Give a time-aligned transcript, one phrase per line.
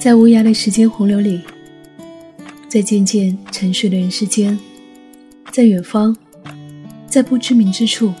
[0.00, 1.40] 在无涯的时间洪流里，
[2.68, 4.58] 在渐渐沉睡的人世间，
[5.50, 6.14] 在远方，
[7.06, 8.12] 在不知名之处，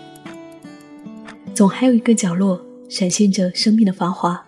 [1.54, 4.42] 总还有一个角落闪现着生命的繁华。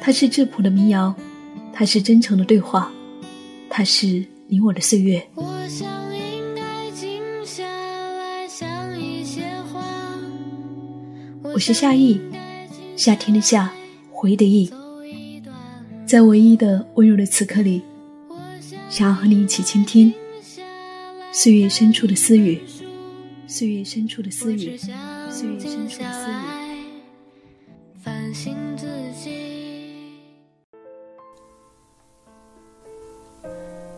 [0.00, 1.14] 它是质朴的民谣，
[1.72, 2.92] 它是真诚的对话，
[3.68, 5.26] 它是你我的岁月。
[11.42, 12.20] 我是夏意，
[12.94, 13.72] 夏天的夏，
[14.10, 14.70] 回忆的忆。
[16.08, 17.82] 在唯一的温柔的此刻里，
[18.88, 20.10] 想要和你一起倾听
[21.32, 22.58] 岁月深处的私语，
[23.46, 24.74] 岁月深处的私语，
[25.28, 26.34] 岁月深处的私语。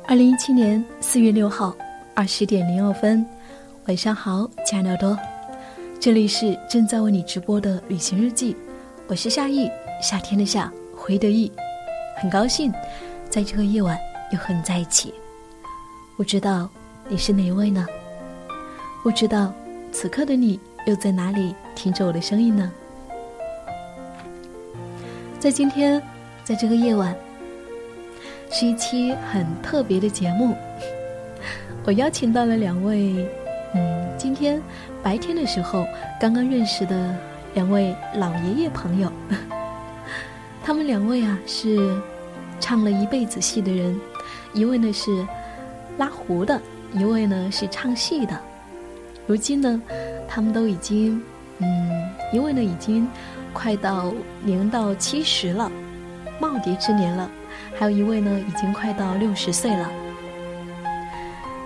[0.04, 1.76] 二零一七年四月六号
[2.12, 3.24] 二十点零二分，
[3.86, 5.16] 晚上好，亲爱的耳朵，
[6.00, 8.56] 这里是正在为你直播的旅行日记，
[9.06, 9.70] 我是夏意，
[10.02, 11.48] 夏天的夏，回的意。
[12.20, 12.70] 很高兴，
[13.30, 13.98] 在这个夜晚
[14.30, 15.14] 又和你在一起。
[16.18, 16.68] 不知道
[17.08, 17.86] 你是哪一位呢？
[19.02, 19.50] 不知道
[19.90, 22.70] 此刻的你又在哪里听着我的声音呢？
[25.38, 26.02] 在今天，
[26.44, 27.16] 在这个夜晚，
[28.50, 30.54] 是一期很特别的节目。
[31.86, 33.26] 我邀请到了两位，
[33.74, 34.60] 嗯，今天
[35.02, 35.86] 白天的时候
[36.20, 37.16] 刚刚认识的
[37.54, 39.10] 两位老爷爷朋友。
[40.70, 42.00] 他们两位啊是
[42.60, 44.00] 唱了一辈子戏的人，
[44.52, 45.26] 一位呢是
[45.98, 46.62] 拉胡的，
[46.92, 48.40] 一位呢是唱戏的。
[49.26, 49.82] 如今呢，
[50.28, 51.20] 他们都已经，
[51.58, 51.66] 嗯，
[52.32, 53.08] 一位呢已经
[53.52, 55.68] 快到年到七十了，
[56.40, 57.28] 耄耋之年了；
[57.76, 59.90] 还有一位呢已经快到六十岁了。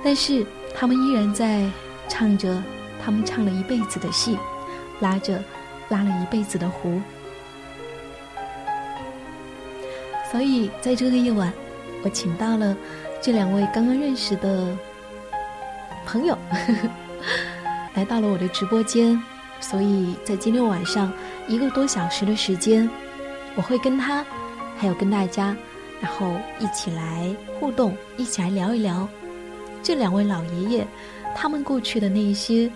[0.03, 1.69] 但是他们依然在
[2.09, 2.57] 唱着
[3.05, 4.39] 他们唱了一辈子的戏，
[5.01, 5.45] 拉着
[5.91, 6.99] 拉了一辈子的胡。
[10.35, 11.53] 所以，在这个夜晚，
[12.03, 12.77] 我请到了
[13.23, 14.77] 这两位刚刚认识的
[16.05, 16.37] 朋友，
[17.95, 19.17] 来到了我的直播间。
[19.61, 21.13] 所以在今天晚上
[21.47, 22.91] 一个多小时的时间，
[23.55, 24.27] 我会跟他，
[24.77, 25.57] 还有跟大家，
[26.01, 26.27] 然后
[26.59, 29.09] 一起来互动，一起来聊一聊
[29.85, 30.87] 这两位老爷爷
[31.33, 32.69] 他们过去的那一些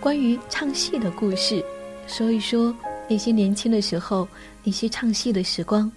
[0.00, 1.64] 关于唱戏的故事，
[2.08, 2.74] 说一说
[3.08, 4.26] 那些年轻的时候
[4.64, 5.88] 那些唱戏的时光。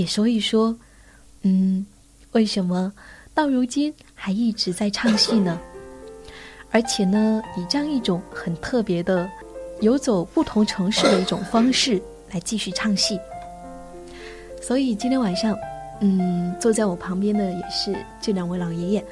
[0.00, 0.74] 也说一说，
[1.42, 1.84] 嗯，
[2.32, 2.90] 为什么
[3.34, 5.60] 到如今还一直在唱戏呢？
[6.70, 9.30] 而且呢，以这样一种很特别的
[9.82, 12.00] 游走不同城市的一种方式
[12.30, 13.20] 来继续唱戏。
[14.62, 15.54] 所以今天晚上，
[16.00, 19.04] 嗯，坐在我旁边的也是这两位老爷爷，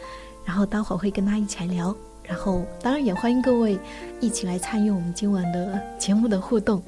[0.43, 3.79] 然后待会儿会跟他一起来聊，然后当然也欢迎各位
[4.21, 6.83] 一起来参与我们今晚的节目的互动。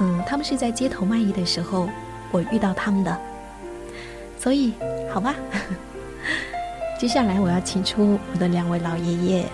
[0.00, 1.88] 嗯，他们是在街头卖艺的时候。
[2.32, 3.18] 我遇到他们的，
[4.38, 4.72] 所以
[5.12, 5.34] 好吧。
[6.98, 9.44] 接下来我要请出我的两位老爷爷，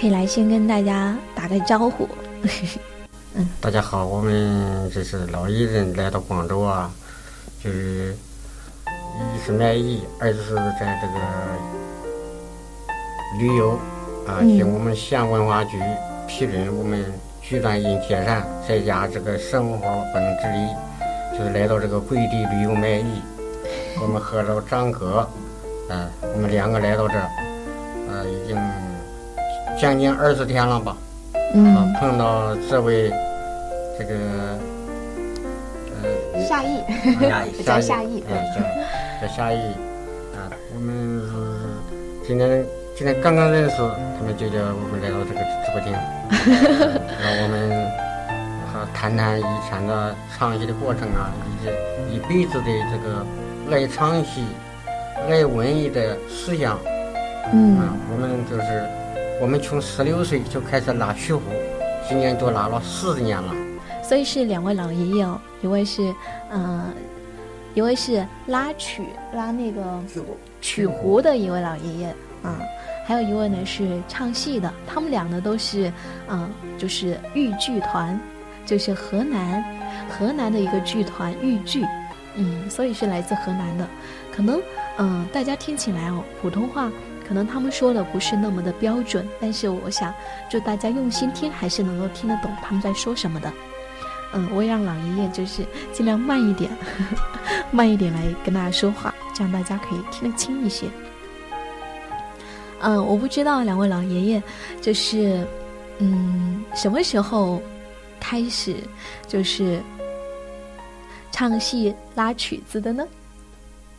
[0.00, 2.08] 可以来先跟大家打个招呼。
[3.36, 6.90] 嗯，大家好，我们这是老艺人来到广州啊，
[7.62, 8.16] 就是
[8.86, 11.20] 一是卖艺，二是在这个
[13.38, 13.78] 旅游
[14.26, 15.78] 啊，经我们县文化局
[16.26, 17.04] 批准我们。
[17.46, 23.20] 居转因铁善，在家这个生活不能自理，就是来到这个贵地旅游卖艺。
[24.00, 25.28] 我们和着张哥，
[25.90, 27.28] 嗯，我们两个来到这儿，
[28.08, 28.56] 呃，已经
[29.78, 30.96] 将近二十天了吧。
[31.52, 31.92] 嗯。
[32.00, 33.10] 碰到这位
[33.98, 34.14] 这个
[36.02, 36.82] 呃夏意，
[37.62, 39.58] 夏夏意，哎，叫夏意。
[40.34, 42.64] 啊，我们是今天。
[42.96, 43.76] 今天刚刚认识，
[44.16, 45.92] 他们就叫我们来到这个直播间，
[47.18, 47.90] 让我们
[48.72, 53.26] 和谈谈以前的唱戏的过程啊，以及一辈子的这个
[53.68, 54.44] 爱唱戏、
[55.28, 56.78] 爱文艺的思想。
[57.52, 57.82] 嗯，
[58.12, 58.88] 我们就是
[59.40, 61.40] 我们从十六岁就开始拉曲胡，
[62.08, 63.52] 今年都拉了四十年了。
[64.04, 66.14] 所以是两位老爷爷哦，一位是
[66.52, 66.94] 嗯，
[67.74, 69.02] 一位是拉曲
[69.34, 72.06] 拉那个曲胡曲胡的一位老爷爷
[72.44, 72.56] 啊。
[73.04, 75.92] 还有一位呢是唱戏的，他们俩呢都是，
[76.28, 78.18] 嗯，就是豫剧团，
[78.64, 79.62] 就是河南，
[80.08, 81.84] 河南的一个剧团豫剧，
[82.34, 83.86] 嗯，所以是来自河南的。
[84.32, 84.60] 可能，
[84.98, 86.90] 嗯，大家听起来哦，普通话
[87.28, 90.12] 可能他们说的不是那么的标准，但是我想，
[90.48, 93.52] 就大家用心听，还是能够听得懂他们在说什么的。
[94.32, 95.62] 嗯，我也让老爷爷就是
[95.92, 96.70] 尽量慢一点，
[97.70, 100.86] 慢一点来跟大家说话，这样大家可以听得清一些。
[102.84, 104.42] 嗯，我不知道两位老爷爷，
[104.82, 105.46] 就是，
[105.98, 107.62] 嗯，什么时候
[108.20, 108.76] 开始，
[109.26, 109.80] 就是
[111.32, 113.06] 唱戏拉曲子的呢？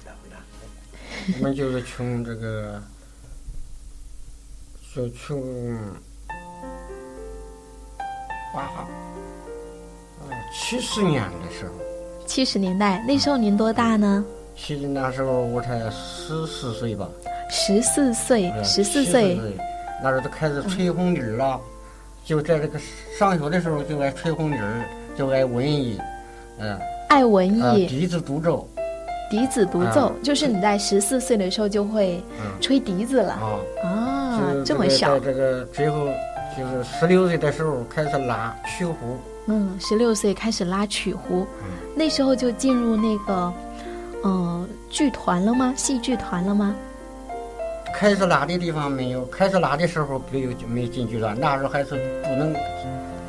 [1.39, 2.79] 我们就是从这个，
[4.95, 5.75] 就从
[8.53, 8.87] 八
[10.21, 11.73] 呃七十年的时候，
[12.27, 14.23] 七十年代那时候您多大呢？
[14.55, 17.09] 其实那时候我才十四岁吧，
[17.49, 19.39] 十四岁，嗯十四岁，
[20.03, 21.59] 那时候都开始吹红笛儿了，
[22.23, 22.79] 就在这个
[23.17, 24.85] 上学的时候就爱吹红笛儿，
[25.17, 25.99] 就爱文艺，
[26.59, 26.77] 嗯、
[27.09, 28.67] 爱文呃，艺，笛子独奏，
[29.29, 32.61] 笛子独奏，啊就是你在十四岁的时候就会嗯。
[32.61, 35.19] 吹笛子了啊，啊这么小。
[35.19, 36.07] 在，这个最后
[36.57, 41.65] 就是十六岁的时候开始拉曲胡，嗯，十六岁开始拉曲胡，嗯。
[41.95, 43.53] 那时候就进入那个，
[44.23, 45.73] 嗯，剧团了吗？
[45.77, 46.75] 戏剧团了吗？
[47.97, 51.91] 开始拉的地方没有，开始拉的时候没有没进剧团，那时候还是
[52.23, 52.53] 不能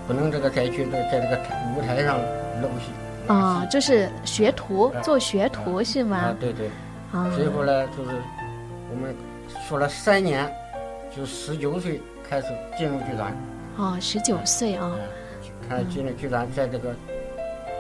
[0.06, 1.38] 不能这个再去在在这个
[1.76, 2.18] 舞台上
[2.60, 2.90] 露戏
[3.28, 6.68] 啊，就是学徒啊做学徒是啊吗？，对对。
[7.12, 8.10] 啊，最后呢，就是
[8.90, 9.14] 我们
[9.68, 10.52] 说了三年，
[11.16, 13.32] 就十九岁开始进入剧团，
[13.76, 16.92] 哦，十九岁啊，嗯，开始进入剧团，在这个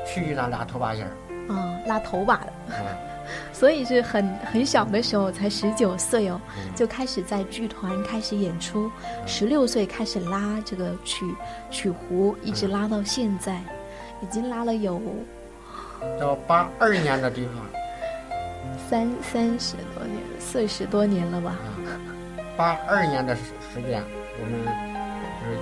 [0.06, 1.10] 去剧团拉头把戏儿，
[1.52, 2.74] 啊，拉头把的，嗯，
[3.52, 6.74] 所以是很很小的时候，才十九岁哦，嗯。
[6.74, 8.90] 就开始在剧团开始演出，
[9.26, 11.26] 十六岁开始拉这个曲
[11.70, 13.60] 曲胡，一直拉到现在，
[14.22, 15.00] 已经拉了有
[16.20, 17.54] 到八二年的地方，
[18.88, 21.56] 三三十多年，四十多年了吧？
[21.86, 21.90] 啊，
[22.56, 23.42] 八二年的时
[23.72, 24.02] 时间，
[24.38, 25.56] 我们就是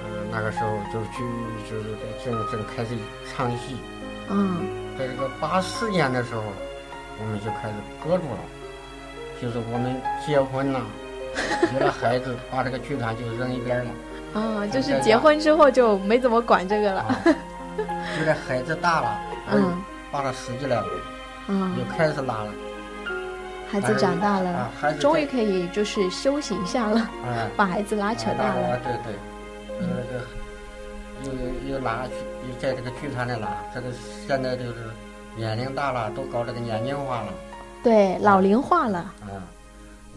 [0.00, 1.24] 呃那个时候就去
[1.68, 2.90] 就是在正正开始
[3.32, 3.76] 唱戏，
[4.28, 4.58] 嗯，
[4.98, 6.42] 在这个八四年的时候，
[7.18, 8.40] 我们就开始搁住了，
[9.40, 10.80] 就是我们结婚了，
[11.74, 13.90] 有了孩子，把这个剧团就扔一边了。
[14.34, 17.16] 啊，就是结婚之后就没怎么管这个了，啊，
[18.20, 19.18] 有了孩子大了，
[19.52, 19.82] 嗯，
[20.12, 20.86] 把他拾起来了，
[21.48, 21.74] 嗯。
[21.78, 22.52] 又，开始拉了。
[23.70, 29.14] 孩子长大了啊，孩子终于可以就是休息一下了，哎，把孩子拉扯大啊了，对对，
[29.80, 29.86] 呃，
[31.24, 31.36] 这个
[31.68, 32.12] 又又拉去，
[32.48, 33.48] 又在这个剧团里拉。
[33.74, 33.88] 这个
[34.28, 34.74] 现在就是
[35.36, 37.32] 年龄大了，都搞这个年轻化了。
[37.82, 39.44] 对，老龄化了，啊，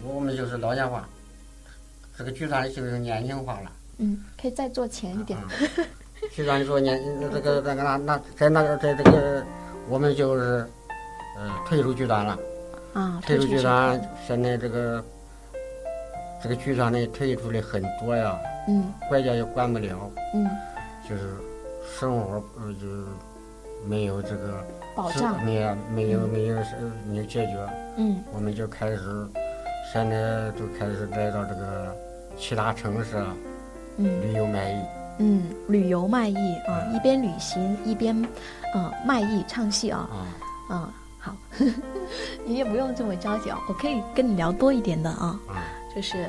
[0.02, 1.06] 我们就是老年化，
[2.16, 3.70] 这个剧团就是年轻化了。
[3.98, 5.48] 嗯，可以再做前一点，啊，
[6.32, 6.98] 剧团说年
[7.30, 9.44] 这个那个那那在那个在这个
[9.88, 10.66] 我们就是
[11.36, 12.38] 呃退出剧团了。
[12.94, 15.04] 啊，退出剧团，现在这个
[16.42, 18.36] 这个剧团呢退出的很多呀，
[18.66, 18.92] 嗯。
[19.08, 20.48] 国家也管不了，嗯，
[21.08, 21.36] 就是
[21.98, 23.04] 生活呃就是
[23.86, 26.76] 没有这个是保障，没有没有没有是
[27.08, 27.56] 没有解决，
[27.96, 28.22] 嗯。
[28.32, 28.98] 我们就开始
[29.92, 31.96] 现在就开始来到这个
[32.36, 33.34] 其他城市啊
[33.96, 34.80] 嗯旅游卖艺，
[35.18, 36.36] 嗯，旅游卖艺
[36.68, 38.14] 啊，嗯一边旅行一边
[38.74, 40.08] 呃卖艺唱戏啊，
[40.68, 40.76] 啊。
[40.76, 41.34] 啊，好，
[42.46, 45.64] 你也不用这么着急啊，我可以跟你聊多一点的啊，啊
[45.94, 46.26] 就是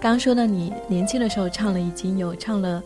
[0.00, 2.82] 刚刚说到，你年轻的时候唱了，已经有唱了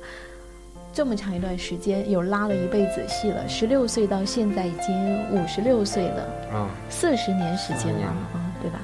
[0.92, 3.48] 这么长一段时间，有拉了一辈子戏了。
[3.48, 8.80] 十六岁到现在已经五十六岁了，啊四十年时间了了啊，对吧？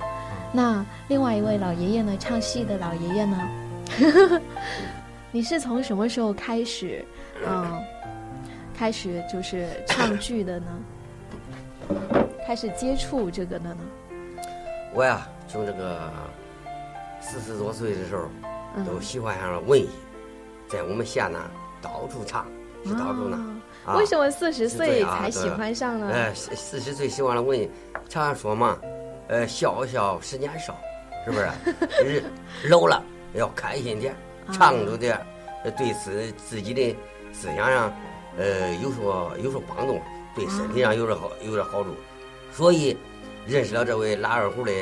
[0.53, 3.49] 那另外一位老爷爷呢，唱戏的老爷爷呢，
[5.33, 7.05] 你是从什么时候开始，
[7.45, 7.83] 嗯，
[8.77, 10.67] 开始就是唱剧的呢？
[12.47, 13.79] 开始接触这个的呢？
[14.95, 16.13] 我呀，从这个
[17.21, 18.29] 四十多岁的时候，
[18.77, 19.89] 嗯，都喜欢上了文艺，
[20.69, 21.39] 在我们县呢
[21.85, 22.47] 到处唱，
[22.87, 23.37] 是到处呢。
[23.85, 26.09] 啊为什么四十岁才喜欢上呢？
[26.11, 27.71] 呃，四四十岁喜欢了文艺，
[28.09, 28.79] 常说嘛，
[29.29, 30.75] 呃，笑笑十年少，
[31.27, 31.47] 是不是？
[32.03, 32.25] 人
[32.71, 34.17] 老了要开心点，
[34.51, 35.21] 唱着点，
[35.65, 36.97] 呃对自自己的
[37.31, 37.93] 思想上，
[38.39, 40.01] 呃，有所有所帮助，
[40.35, 41.91] 对身体上有点好有点好处。
[42.51, 42.97] 所以
[43.47, 44.73] 认识了这位拉二胡的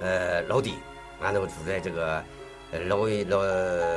[0.00, 0.76] 呃老弟，
[1.20, 2.24] 俺都出来这个
[2.72, 3.38] 呃老一老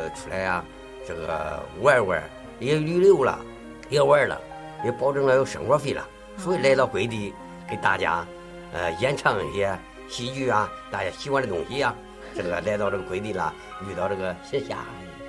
[0.10, 0.66] 出来呀、
[1.08, 2.22] 这个玩玩，
[2.60, 3.40] 也旅游了，
[3.90, 4.40] 也玩了，
[4.84, 6.08] 也保证了有生活费了，
[6.38, 7.34] 所以来到贵地
[7.70, 8.26] 给大家
[8.74, 11.96] 呃演唱一些戏剧啊，大家喜欢的东西啊、
[12.36, 13.54] 这个来到这个贵地了，
[13.90, 14.60] 遇到这个夏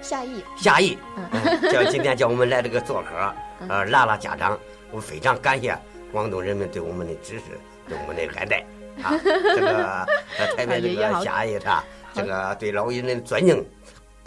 [0.03, 1.25] 夏意，夏意，嗯。
[1.33, 3.35] 嗯，叫今天叫我们来这个做客，
[3.69, 4.59] 呃， 拉拉家长，
[4.91, 5.77] 我非常感谢
[6.13, 8.65] 广东人民对我们的支持，对我们的爱戴
[9.03, 10.07] 啊， 这个
[10.39, 13.65] 呃特别这个夏意他这个对老人的尊敬，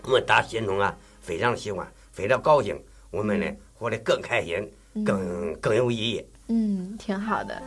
[0.04, 1.88] 我们打心中啊非常喜欢，
[2.18, 2.76] 非常高兴，
[3.12, 3.46] 我们呢
[3.76, 4.68] 活得更开心，
[5.06, 6.26] 更更有意义。
[6.48, 7.62] 嗯，挺好的。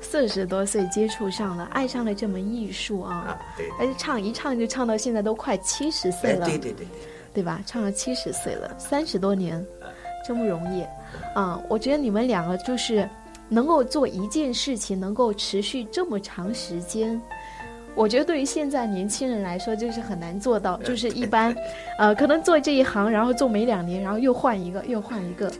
[0.00, 6.86] 四十多岁接触上了，爱上了这门艺术啊啊，，对，而且唱一唱就唱到现在都快七十岁哎，了，对对对对，
[7.34, 7.60] 对吧？
[7.66, 9.66] 唱了七十岁了，三十多年，
[10.24, 10.84] 真不容易。
[11.34, 13.08] 啊，我觉得你们两个就是
[13.48, 17.20] 能够做一件事情能够持续这么长时间。
[17.98, 20.76] 我觉得对于现在年轻人来说，就是很难做到。
[20.78, 21.52] 就是一般，
[21.98, 25.50] 呃，可能做这一行，然后做没两年，然后又换一个，又换一个。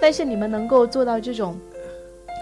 [0.00, 1.56] 但是你们能够做到这种，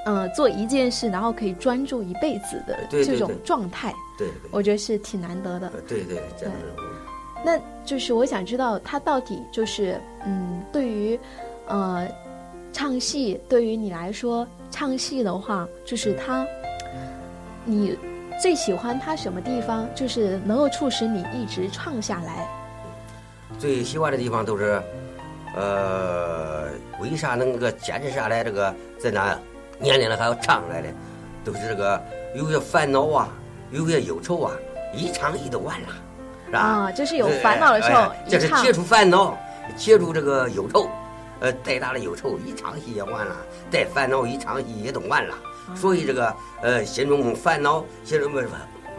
[0.07, 5.71] 呃，做一件事，然后可以专注一辈子的这种状态，对，我觉得是挺难得的。
[5.87, 6.49] 对对，对。
[7.45, 11.21] 那就是我想知道，他到底就是，嗯，对于，
[11.67, 12.09] 呃，
[12.73, 16.47] 唱戏，对于你来说，唱戏的话，就是他，
[17.67, 17.95] 你。
[18.40, 19.88] 最喜欢他什么地方？
[19.95, 22.47] 就是能够促使你一直唱下来。
[23.59, 24.80] 最喜欢的地方都是，
[25.57, 26.68] 呃，
[27.00, 28.45] 为啥能够坚持下来？
[28.45, 29.37] 这个在那
[29.80, 30.88] 年龄了还要唱来的，
[31.45, 32.00] 都是这个
[32.37, 33.28] 有些烦恼啊，
[33.73, 34.52] 有些忧愁啊，
[34.95, 35.88] 一唱戏都完了，
[36.47, 36.59] 是吧？
[36.61, 39.37] 啊，就是有烦恼的时候，这是解除烦恼，
[39.76, 40.88] 解除这个忧愁，
[41.40, 43.35] 呃，再大的忧愁一唱戏也完了，
[43.68, 45.35] 再烦恼一唱戏也都完了。
[45.75, 48.43] 所以这个呃，心中烦恼，心中没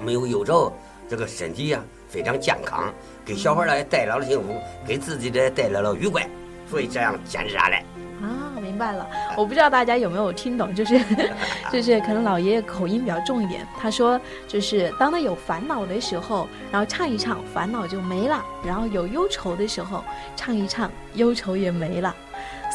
[0.04, 0.72] 没有忧愁，
[1.10, 2.94] 这个身体呀非常健康，
[3.26, 6.28] 给小孩儿也带来了幸福，给自己的带来了愉快，
[6.70, 7.84] 所以这样坚持下来。
[8.22, 9.08] 啊，明白了。
[9.38, 11.00] 我不知道大家有没有听懂，就是
[11.72, 13.66] 就是可能老爷爷口音比较重一点。
[13.80, 20.04] 他说，就是当他有烦恼的时候，然后唱一唱，烦恼就没了；然后有忧愁的时候，
[20.36, 22.14] 唱一唱，忧愁也没了。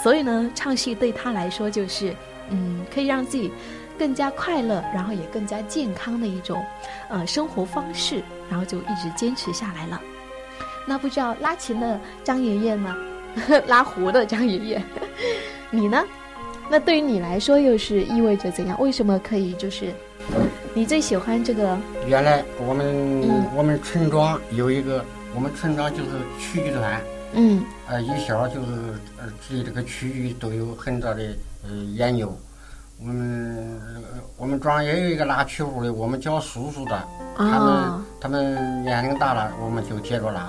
[0.03, 2.15] 所以呢，唱戏对他来说就是，
[2.49, 3.53] 嗯，可以让自己。
[3.99, 6.65] 更加快乐，然后也更加健康的一种，
[7.09, 10.01] 呃，生活方式，然后就一直坚持下来了。
[10.87, 12.95] 那不知道拉琴的张爷爷呢？
[13.67, 14.83] 拉胡的张爷爷，
[15.71, 16.05] 你呢？
[16.71, 18.81] 那对于你来说又是意味着怎样？
[18.81, 19.93] 为什么可以就是，
[20.73, 21.77] 你最喜欢这个？
[22.07, 27.01] 原来我们我们村庄有一个，我们村庄就是曲艺团，
[27.35, 28.67] 嗯，呃，一小就是
[29.19, 31.23] 呃对这个曲艺都有很大的
[31.65, 32.35] 呃研究。
[33.01, 33.81] 我们
[34.39, 37.03] 我们庄也有一个拉曲胡的，我们叫叔叔的，
[37.37, 40.41] 他们他们年龄大了，我们就接着拉，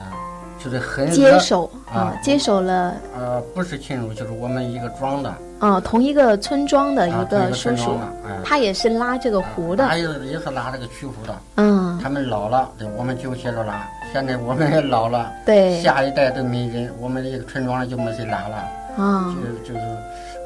[0.00, 0.14] 啊，
[0.58, 2.94] 就是很接手啊，接手了。
[3.16, 5.34] 呃，不是亲属，就是我们一个庄的。
[5.58, 7.98] 啊，同一个村庄的一个叔叔，
[8.44, 9.86] 他也是拉这个胡的。
[9.88, 11.36] 他也是也是拉这个曲胡的。
[11.56, 11.98] 嗯。
[12.00, 13.86] 他们老了，对，我们就接着拉。
[14.12, 18.56] 现在我们也老了，对，下一代都没人，我们这个村庄就没谁拉了。
[18.96, 19.34] 啊。
[19.64, 19.86] 就就是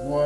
[0.07, 0.21] 我。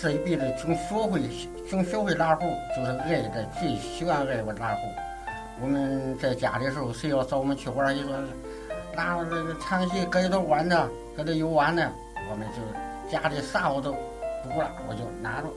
[0.00, 1.20] 这一辈子从学会
[1.68, 4.88] 从学会拉胡，就是爱的最喜欢爱我拉胡。
[5.60, 8.10] 我们在家的时候，谁要找我们去玩，一说
[8.96, 11.92] 拉这个唱戏，搁里头玩的，搁里游玩的，
[12.30, 13.92] 我们就家里啥我都
[14.42, 15.48] 不管，我就拿着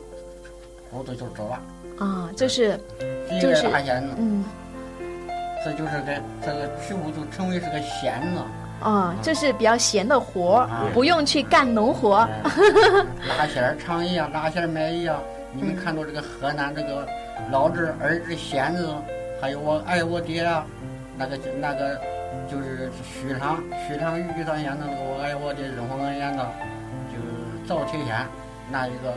[0.91, 2.05] 胡子就走了。
[2.05, 2.77] 啊，就是，
[3.41, 3.65] 就是
[4.17, 4.43] 嗯，
[5.63, 8.45] 这就是个这个曲胡就成为是个仙了。
[8.83, 12.27] 啊，这是比较闲的活儿，不用去干农活。
[13.37, 15.17] 拉弦儿、唱艺啊，拉弦儿、卖艺啊。
[15.53, 17.07] 你们看到这个河南这个
[17.51, 18.93] 老子、儿子、仙子，
[19.39, 20.65] 还有我爱我爹啊，
[21.17, 21.97] 那个那个
[22.51, 26.43] 就是许昌、许昌豫上演的那个我爱我爹，任鸿恩演的，
[27.09, 28.25] 就是赵铁仙
[28.69, 29.13] 那一个，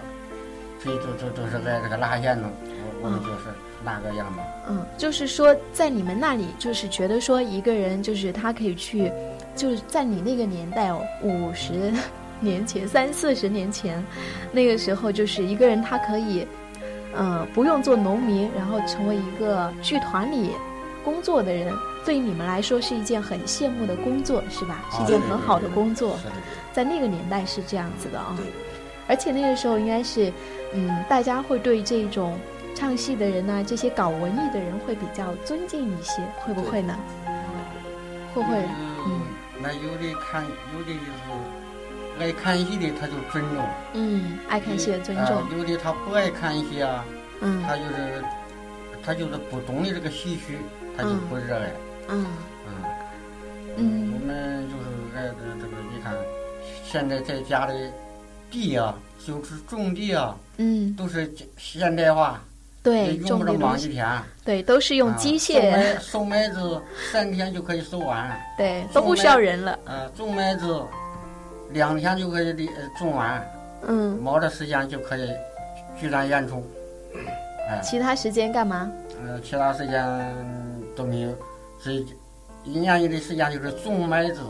[0.84, 3.48] 这都都都是在这个拉线的，我我们就是
[3.82, 4.38] 那个样子。
[4.68, 9.10] 嗯，就是说在你们那里，就是觉得说一个人就是他可以去。
[9.56, 11.92] 就是在你那个年代哦，五十
[12.38, 14.04] 年前、三四十年前，
[14.52, 16.46] 那个时候就是一个人他可以，
[17.14, 20.50] 呃，不用做农民，然后成为一个剧团里
[21.02, 24.84] 工作的人，对于你们来说是一件很羡慕的工作，是吧？
[24.92, 26.18] 是一件很好的工作，
[26.74, 28.36] 在那个年代是这样子的啊。
[29.08, 30.30] 而且那个时候应该是，
[30.74, 32.36] 嗯，大家会对这种
[32.74, 36.94] 唱戏的人呢，这些搞文艺的人会比较尊敬一些，会不会呢？
[38.34, 38.58] 会不会？
[39.06, 39.35] 嗯。
[39.60, 43.64] 那有的看，有的就是爱看戏的，他就尊重。
[43.94, 45.42] 嗯，爱看戏的尊重。
[45.56, 47.04] 有的他不爱看戏啊，
[47.40, 48.24] 嗯，他就是
[49.02, 50.58] 他就是不懂的这个戏曲，
[50.96, 51.70] 他就不热爱。
[52.08, 52.26] 嗯
[52.66, 52.72] 嗯
[53.78, 56.14] 嗯，我们就是爱的这个，你看
[56.84, 57.72] 现在在家里
[58.50, 58.94] 地啊，
[59.26, 62.42] 就是种地啊，嗯，都是现代化。
[62.86, 64.06] 对，用不着忙一天。
[64.44, 65.98] 对，都是用机械。
[65.98, 68.40] 收麦子三天就可以收完。
[68.56, 69.76] 对，都不需要人了。
[69.86, 70.80] 呃，种麦子
[71.72, 73.44] 两天就可以种完。
[73.88, 74.16] 嗯。
[74.22, 75.28] 忙的时间就可以
[76.00, 76.64] 举办演出。
[77.68, 77.80] 哎。
[77.82, 78.88] 其他时间干嘛？
[79.26, 80.06] 呃，其他时间
[80.94, 81.30] 都没有，
[81.82, 81.92] 是
[82.62, 84.42] 一年有的时间就是种麦子、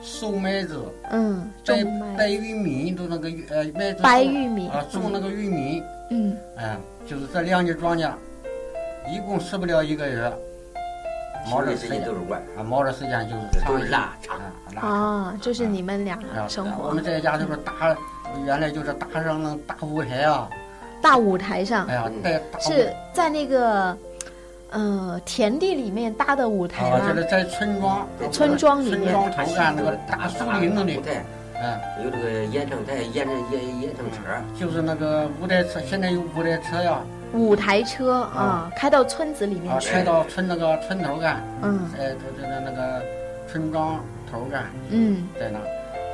[0.00, 0.80] 收麦子。
[1.10, 1.50] 嗯。
[1.66, 1.84] 白
[2.16, 4.00] 白玉米都那个呃麦子。
[4.00, 4.68] 白玉米。
[4.68, 5.82] 啊，种那个玉米。
[6.12, 6.36] 嗯。
[6.56, 6.76] 哎。
[7.10, 8.08] 就是这两季庄稼，
[9.12, 10.32] 一共吃不了一个月。
[11.50, 14.86] 忙的时间都是玩，啊，忙着时间就是都是拉唱，啊，拉炕。
[14.86, 17.72] 啊，就是你们俩啊生活我们在家就是搭，
[18.46, 20.48] 原来就是搭上那大舞台啊，
[21.02, 23.96] 大舞台上哎，呀，在大是在那个
[24.70, 27.20] 呃田地里面搭的舞台啊，吗就？
[27.20, 31.00] 是在村庄，村庄里面村庄头干那个大树林子里
[31.60, 34.18] 哎，有这个演唱台、演唱演演唱车，
[34.58, 37.00] 就是那个五台车，现在有五台车呀，
[37.34, 39.90] 五台车啊，开到村子里面啊，去。
[39.90, 41.80] 开到村那个村头干，嗯。
[41.98, 43.02] 哎，就就是那个
[43.46, 44.00] 村庄
[44.30, 45.28] 头干，嗯。
[45.38, 45.58] 在那，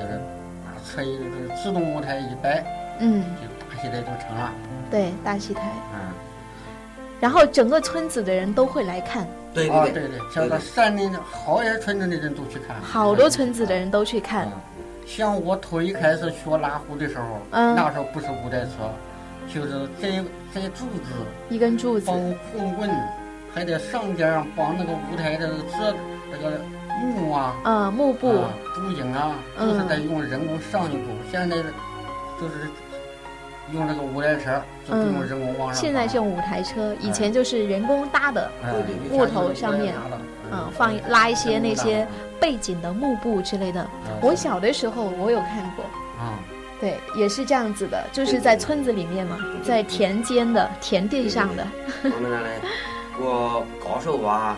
[0.01, 0.21] 就是
[0.65, 2.65] 把车一就自动舞台一摆，
[2.99, 4.53] 嗯，就大戏台就成了，
[4.91, 5.63] 对，大戏台。
[5.95, 6.01] 嗯。
[7.21, 9.93] 然后整个村子的人都会来看，啊，对对。
[9.93, 14.47] 对对，像那山里的好些村子的人都去看，好多村子的人都去看。
[14.47, 14.53] 嗯。
[15.07, 17.75] 像我头一开始学拉胡的时候，嗯。
[17.77, 18.91] 那时候不是五台车，
[19.55, 21.13] 就是这这柱子
[21.49, 22.07] 一根柱子。
[22.07, 22.17] 绑，
[22.53, 22.91] 红棍，
[23.55, 25.95] 还得上边上绑那个舞台的这
[26.33, 26.61] 这个
[27.01, 29.69] 木啊，嗯，幕布，啊布景啊，嗯。
[29.69, 31.05] 都是得用人工上一步。
[31.31, 31.57] 现在
[32.41, 32.69] 就是
[33.73, 35.81] 用那个舞台车，就不用人工往上。
[35.81, 38.51] 现在是用舞台车，以前就是人工搭的，
[39.11, 39.95] 木头上面
[40.51, 42.07] 嗯，放拉一些那些
[42.41, 43.87] 背景的幕布之类的。
[44.21, 45.85] 我小的时候我有看过，
[46.19, 46.39] 啊，
[46.81, 51.67] 对，也是这样子的，就是在村子里面嘛，在田间的田地上的，
[52.03, 52.49] 我们那里
[53.19, 54.57] 过高寿啊，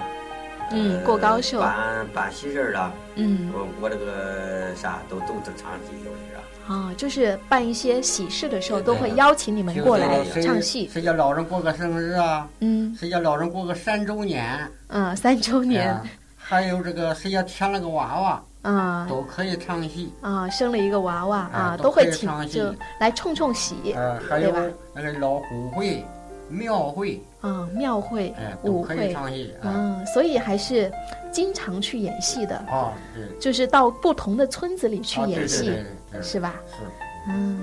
[0.71, 6.39] 嗯，呃过高寿，办办喜事儿了，嗯，我我这个啥都都都唱戏有的是。
[6.69, 12.95] 啊，就是办一些喜事的时候都会邀请你们过来唱戏，谁家老人过个生日啊，嗯。
[12.95, 15.91] 谁家老人过个三周年，嗯，三周年。
[15.91, 16.03] 啊
[16.49, 19.07] 还有这个谁家添了个娃娃，啊。
[19.07, 20.11] 都可以唱戏。
[20.23, 24.51] 啊，生了一个娃娃啊，都都会请就来冲冲喜呃，还有
[24.95, 26.03] 那个老虎会、
[26.49, 29.69] 庙会，啊，庙会哎，都可以舞会，唱戏啊。
[29.77, 30.91] 嗯，所以还是
[31.31, 35.71] 经常去演戏的，啊，对，就是到不同的村子里去演戏，
[36.23, 36.55] 是吧？
[36.71, 36.77] 是，
[37.29, 37.61] 嗯，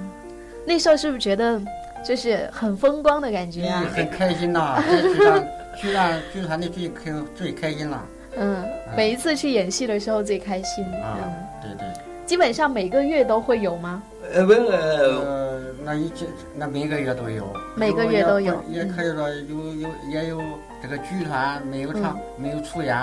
[0.63, 1.59] 那时候是不是觉得
[2.05, 5.43] 就是很风光的感觉很开心呐，在剧团
[5.75, 8.05] 剧团剧团的最开最开心了
[8.37, 10.83] 嗯，每一次去演戏的时候最开心。
[11.01, 11.87] 啊嗯，，对对。
[12.25, 14.01] 基本上每个月都会有吗？
[14.33, 14.79] 呃，不呃，
[15.23, 17.45] 呃，那一这那每个月都有，
[17.75, 20.41] 每个月都有也嗯可以说有有也有
[20.81, 22.97] 这个剧团没有唱没有出演，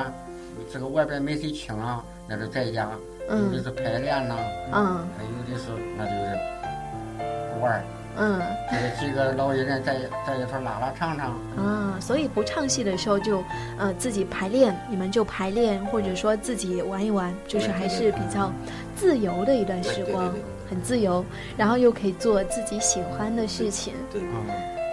[0.72, 2.88] 这个外边没谁请啊，那就在家，
[3.28, 4.34] 有的嗯是排练呐，
[4.72, 7.84] 嗯还有的是那就是玩儿，
[8.16, 8.40] 嗯。
[8.70, 9.94] 就是几个老艺人在
[10.26, 13.42] 在一块拉拉唱唱，啊，所以不唱戏的时候就
[13.78, 18.50] 呃自己排练，你们就排练，或者说自己玩一玩，就是还是比较
[18.96, 20.32] 自由的一段时光
[20.70, 21.24] 很自由，
[21.56, 23.92] 然后又可以做自己喜欢的事情。
[24.10, 24.46] 对，嗯，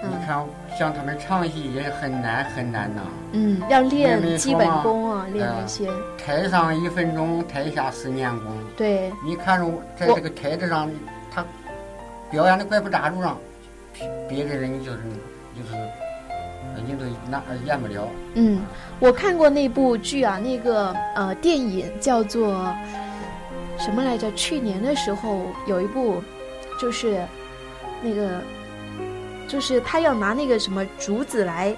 [0.04, 0.10] 嗯。
[0.12, 0.46] 你看
[0.78, 3.02] 像他们唱戏也很难很难呐，
[3.32, 5.90] 嗯，要练基本功啊，练哎那些。
[6.18, 8.54] 台上一分钟，台下十年功。
[8.76, 10.94] 对，你看着在这个台子上，他
[12.32, 13.38] 表演的怪不扎住上，
[14.28, 14.98] 别的人就是
[15.56, 15.76] 就是，
[16.86, 18.08] 你都那演不了。
[18.36, 18.62] 嗯，
[19.00, 22.74] 我看过那部剧啊，那个呃电影叫做
[23.78, 24.32] 什么来着？
[24.34, 26.22] 去年的时候有一部，
[26.80, 27.26] 就是
[28.02, 28.42] 那个，
[29.48, 31.76] 就是他要拿那个什么竹子来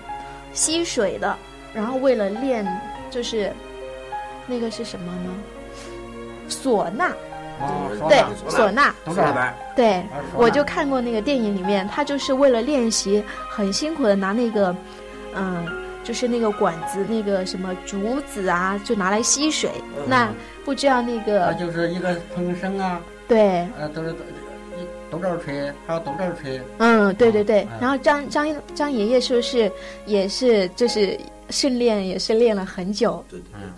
[0.53, 1.37] 吸水的，
[1.73, 2.65] 然后为了练，
[3.09, 3.51] 就是
[4.47, 5.31] 那个是什么呢？
[6.49, 7.13] 唢呐，
[8.09, 8.93] 对，唢呐，
[9.75, 10.03] 对，
[10.35, 14.75] 我就看过那个电影里面，他就是为了练习，很辛苦的拿那个，
[15.35, 15.65] 嗯，
[16.03, 19.69] 就是那个管子，那个什么竹子啊，就拿来吸水。
[19.97, 20.03] 嗯。
[20.07, 20.29] 那
[20.63, 24.15] 不知道那他个就是一个风声啊，对，呃，都是
[25.09, 27.79] 都这儿吹，还有都这儿吹，嗯，对对对嗯。
[27.81, 29.71] 然后张张张爷爷是不是
[30.05, 31.19] 也是就是
[31.49, 33.73] 训练也是练了很久，对对嗯，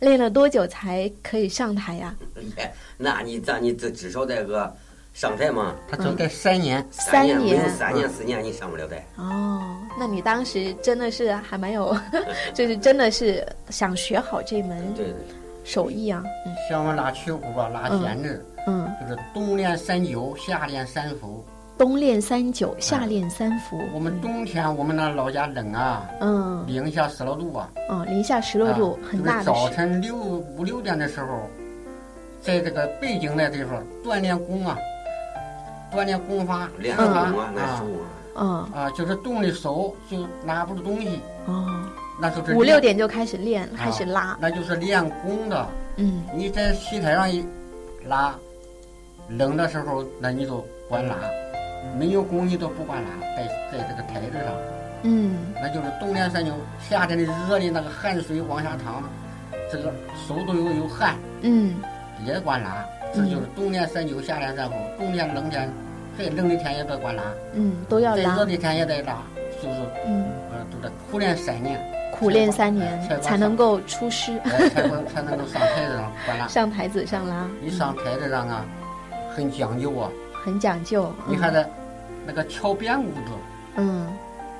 [0.00, 2.14] 练了多久才可以上台呀、
[2.98, 4.72] 那你咱你至至少得个
[5.14, 6.86] 上台嘛，他就得三年。
[6.90, 11.96] 三年没有三年四年你上不了台，哦，那你当时真的是还蛮有，
[12.52, 14.94] 就是真的是想学好这门
[15.64, 16.22] 手艺啊。
[16.46, 18.90] 嗯像我们拉曲胡吧，拉弦子，嗯。
[19.00, 21.44] 就是冬练三九，夏练三伏。
[21.78, 23.78] 冬练三九，夏练三伏。
[23.92, 26.64] 我们冬天我们那老家冷啊，嗯。
[26.66, 29.68] 零下十来度啊，嗯，零下十六度，啊很大就是早。
[29.70, 31.42] 晨六五六点的时候，
[32.40, 34.78] 在这个北京那地方锻炼功啊，
[35.92, 38.82] 锻炼功法，练功啊，那啊手啊，嗯。
[38.82, 41.66] 啊，就是动的手就拿不住东西，哦，
[42.18, 44.34] 那就是五六，点就开始练，开始拉。
[44.40, 45.66] 那就是练功的。
[45.96, 46.22] 嗯。
[46.34, 47.44] 你在戏台上一
[48.06, 48.34] 拉，
[49.28, 51.16] 冷的时候那你就管拉，
[51.98, 54.54] 没有功你都不管拉，在在这个台子上，
[55.02, 55.36] 嗯。
[55.54, 59.02] 那就是冬天三九，夏天的热的那个汗水往下淌，
[59.70, 59.92] 这个
[60.26, 61.16] 手都有有汗。
[61.42, 61.76] 嗯。
[62.24, 65.70] 也管拉，这就是冬天三九，夏天三伏，冬天冷天，
[66.18, 67.22] 再冷的天也得管拉，
[67.52, 68.22] 嗯，都要拉。
[68.22, 69.22] 再热，的天也得拉，
[69.62, 69.74] 就是
[70.06, 71.78] 嗯，呃都得苦练三年，
[72.10, 76.48] 苦练三年才才能够出师，哎才能才能够上台子上管拉。
[76.48, 78.64] 上台子上拉，你上台子上啊，
[79.36, 80.10] 很讲究啊，
[80.46, 81.12] 很讲究。
[81.26, 81.68] 你还得
[82.24, 83.32] 那个敲边鼓子，
[83.74, 84.06] 嗯，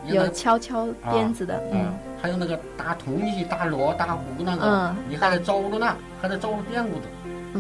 [0.05, 4.97] 有敲敲鞭子的，嗯嗯，还有那个打铜器、打锣、打鼓那个，嗯。
[5.09, 7.07] 你还得找着那，还得找着边鼓子，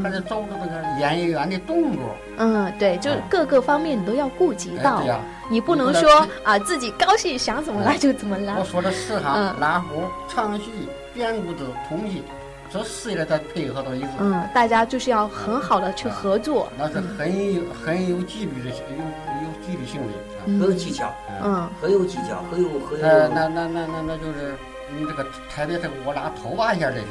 [0.03, 2.03] 还得嗯找着那个演员的动作。
[2.39, 3.17] 嗯，对，就啊。
[3.31, 8.65] 各个方面你都要顾及哎，到对，呀、你不能说啊自己高兴想怎么拉就怎么拉我。
[8.65, 9.61] 说的四行：嗯。
[9.61, 10.73] 拉胡、唱戏、
[11.15, 12.25] 编鼓子、铜器，
[12.70, 16.68] 这四个再配合到一起，嗯，大家就是要很好的去合作。
[16.76, 20.09] 那是很有很有纪律的，有有纪律性的。
[20.09, 23.35] 啊很有技巧，嗯很有技巧，很有很呃，有。
[23.35, 24.55] 那那那那那就是
[24.96, 27.07] 你这个特别这个我拉头把一下这事，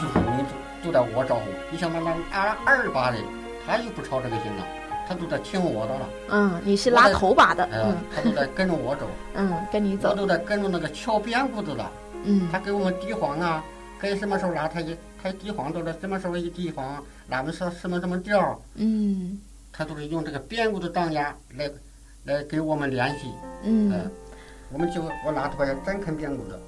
[0.00, 0.42] 就是你
[0.82, 1.42] 都都得我招呼。
[1.70, 3.18] 你像那那二二把的，
[3.66, 4.64] 他就不操这个心了，
[5.06, 11.84] 他都得听我的了，嗯，你是拉头把的，哎、嗯他都得跟着我走，嗯，跟你我走，都得跟着那个敲边鼓子的，
[12.24, 13.62] 嗯他给我们地方啊，
[14.04, 19.40] 该什么时候拉他一他地方都是什么时候一地方，拉们是什么什么调，嗯
[19.72, 21.70] 他都是用这个编鼓的当家来
[22.24, 23.26] 来给我们联系，
[23.64, 24.10] 嗯嗯，
[24.72, 26.60] 我们就我拉头把也真肯编鼓的。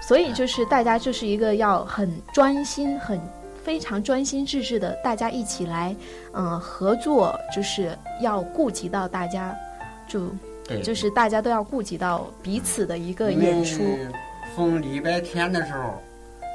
[0.00, 3.20] 所以就是大家就是一个要很专心、很
[3.64, 5.94] 非常专心致志的，大家一起来，
[6.32, 9.56] 嗯、合作，就是要顾及到大家，
[10.06, 10.30] 就
[10.66, 13.82] 对，就是大家都要顾及到彼此的一个因演出。
[13.82, 14.08] 为
[14.54, 16.00] 逢礼拜天的时候，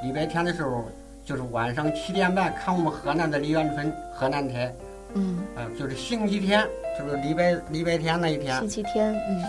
[0.04, 0.86] 礼拜天的时候
[1.24, 4.74] 就是晚上七点半看我们河南的梨园春河南台，
[5.14, 8.58] 嗯，啊、就是星期天，就是礼拜礼拜天那一天。
[8.60, 9.44] 星期天，嗯。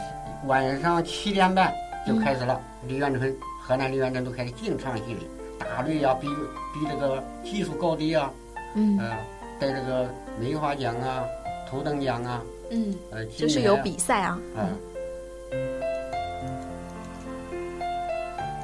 [0.46, 1.72] 晚上七点半
[2.06, 5.20] 就开始了，梨园春河南梨园春都开始净唱戏了，
[5.58, 8.30] 大队呀、比比这个技术高低啊，
[8.74, 8.98] 嗯。
[8.98, 9.16] 呃，
[9.58, 10.08] 带这个
[10.40, 11.24] 梅花奖啊、
[11.70, 14.38] 头等奖啊，嗯，呃，就是有比赛啊。
[14.56, 14.68] 啊、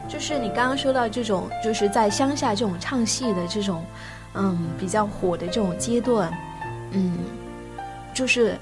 [0.09, 3.85] 就是你刚刚说到这种，就是在乡下这种唱戏的这种，
[4.35, 6.33] 嗯，比较火的这种阶段，
[6.93, 7.19] 嗯，
[8.15, 8.57] 就是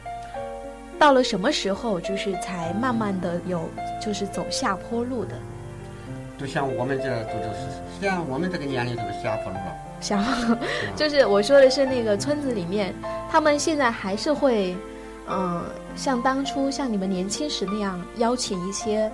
[0.98, 3.68] 到了什么时候，就是才慢慢的有
[4.02, 5.36] 就是走下坡路的
[6.38, 9.76] 就像我们这都就是，像我们这个年龄就是下坡路了。
[10.00, 10.60] 下坡路，
[10.94, 12.94] 就是我说的是那个村子里面，
[13.30, 14.76] 他们现在还是会，
[15.30, 19.10] 嗯、像当初像你们年轻时那样邀请一些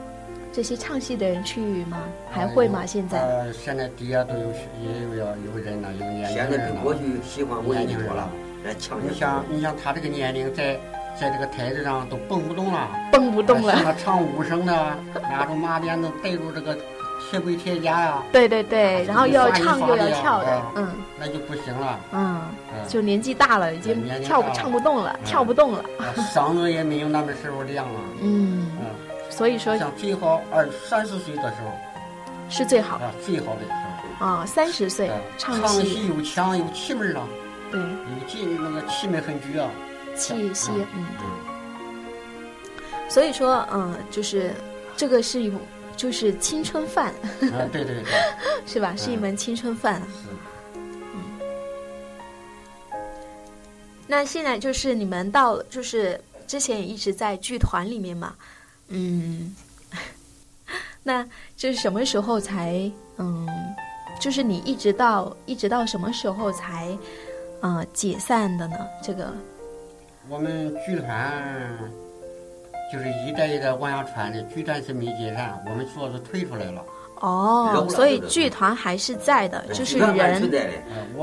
[0.52, 1.98] 这些唱戏的人去吗？
[2.30, 2.84] 还会吗？
[2.84, 3.18] 现在？
[3.18, 4.50] 呃，现在底下都有
[4.82, 6.74] 也有要有人了，有年轻现在人了。
[6.74, 8.28] 比过去喜欢文艺多了，
[8.64, 10.78] 来抢你像你像他这个年龄，在
[11.18, 13.72] 在这个台子上都蹦不动了，蹦不动了。
[13.74, 16.76] 像那唱武生的，拿着马鞭子，带着这个
[17.30, 20.88] 铁轨铁甲呀，对对对，然后又要唱又要跳的啊，嗯
[21.18, 21.98] 那就不行了。
[22.12, 22.42] 嗯，
[22.74, 25.78] 嗯，就年纪大了，已经跳不唱不动了，嗯跳不动了。
[25.98, 28.00] 啊嗓子也没有那么时候亮了。
[28.20, 28.86] 嗯，嗯，
[29.32, 31.72] 所以说想最好二三十岁的时候。
[32.50, 32.96] 是最好。
[32.96, 33.72] 啊，最好的时
[34.20, 34.26] 候。
[34.26, 37.26] 啊，三十岁啊唱戏，唱戏有腔有气味儿了，
[37.70, 39.68] 对，有气那个气氛很足啊。
[40.14, 41.24] 气息，嗯，嗯，
[43.08, 44.52] 所以说，嗯，就是
[44.96, 45.58] 这个是一种
[45.96, 48.04] 就是青春饭，啊，对对对，
[48.66, 48.94] 是吧？
[48.94, 50.02] 是一门青春饭。
[50.02, 50.28] 是。
[54.06, 58.34] 那现在就是你们到，就是之前也一直在剧团里面嘛，
[58.92, 59.54] 嗯，
[61.02, 61.26] 那
[61.56, 63.48] 就是什么时候才，嗯，
[64.20, 66.96] 就是你一直到一直到什么时候才，
[67.60, 68.76] 呃，解散的呢？
[69.02, 69.32] 这个，
[70.28, 71.42] 我们剧团
[72.92, 76.84] 就是一代一代往下传的，剧团是没解散，我们主要是退出来了。
[77.20, 80.50] 哦所以剧团还是在的，就是人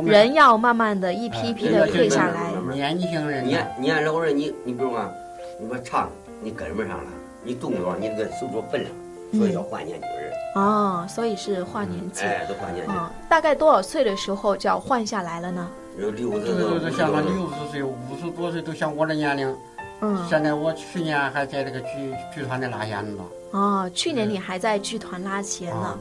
[0.06, 2.54] 人要慢慢的一批一批的呃退下来。
[2.74, 5.12] 年轻人你呢，看，你看老人，你你比如啊，
[5.60, 6.10] 你说唱，
[6.42, 7.12] 你跟不上了，
[7.44, 8.90] 你动作你这个手脚笨了，
[9.34, 10.32] 所以要换年轻人。
[10.56, 12.24] 哦，所以是换年纪。
[12.24, 13.04] 哎，都换年轻人。
[13.04, 15.70] 嗯，大概多少岁的时候就要换下来了呢？
[15.98, 19.56] 有六十对对对，像那六六十岁、五十多岁都像我这年龄。
[20.02, 23.24] 嗯，现在我去年还在这个剧剧团里拉弦呢。
[23.52, 26.00] 哦，去年你还在剧团拉弦呢啊。，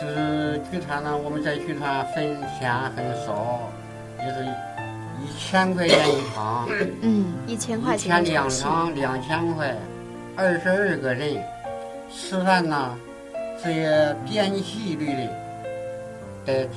[0.00, 3.60] 就是剧团呢，我们在剧团分钱很少，
[4.18, 4.42] 就是
[5.22, 6.66] 一千块钱一场，
[7.02, 8.62] 嗯，一千块一钱天两一场戏。
[8.62, 9.76] 场两千块，
[10.36, 11.42] 二十二个人，
[12.12, 12.94] 吃饭呢，
[13.62, 15.32] 这些电器类的，
[16.44, 16.68] 得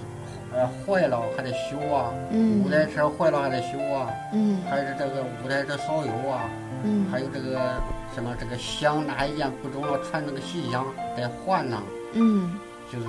[0.53, 2.63] 呃坏了还得修啊，嗯。
[2.63, 4.61] 五台车坏了还得修啊，嗯。
[4.69, 6.49] 还是这个五台车烧油啊，
[6.83, 7.05] 嗯。
[7.11, 7.81] 还有这个
[8.15, 10.85] 什么这个箱哪一件不中了，穿那个细箱
[11.17, 12.57] 得换呐、嗯。
[12.91, 13.05] 就是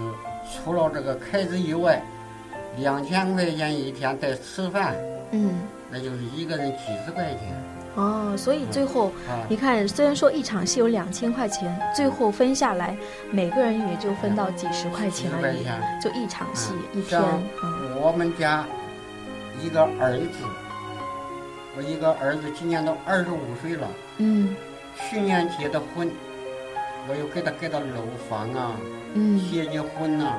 [0.53, 2.03] 除了这个开支以外，
[2.77, 4.97] 两千块钱一天得吃饭，
[5.31, 5.55] 嗯，
[5.89, 7.55] 那就是一个人几十块钱
[7.97, 9.45] 哦，所以最后啊。
[9.49, 12.97] 你看，虽然说一场戏有两千块钱，最后分下来，
[13.31, 15.65] 每个人也就分到几十块钱而已，
[16.03, 17.21] 就一场戏、嗯一天。
[18.01, 18.65] 我们家
[19.61, 20.39] 一个儿子，
[21.77, 24.55] 我一个儿子今年都二十五岁了，嗯。
[24.97, 26.11] 去年结的婚，
[27.09, 28.73] 我又给他盖的楼房啊，
[29.15, 29.39] 嗯。
[29.51, 30.35] 结结婚呐、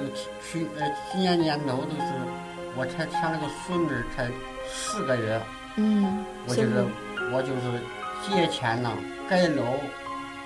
[0.00, 2.12] 又去去呃今年年头都是
[2.76, 4.28] 我才添了个孙女才
[4.68, 5.40] 四个月，
[5.76, 6.84] 嗯，我就是
[7.32, 7.80] 我就是
[8.28, 8.92] 借钱呐、
[9.28, 9.62] 盖楼，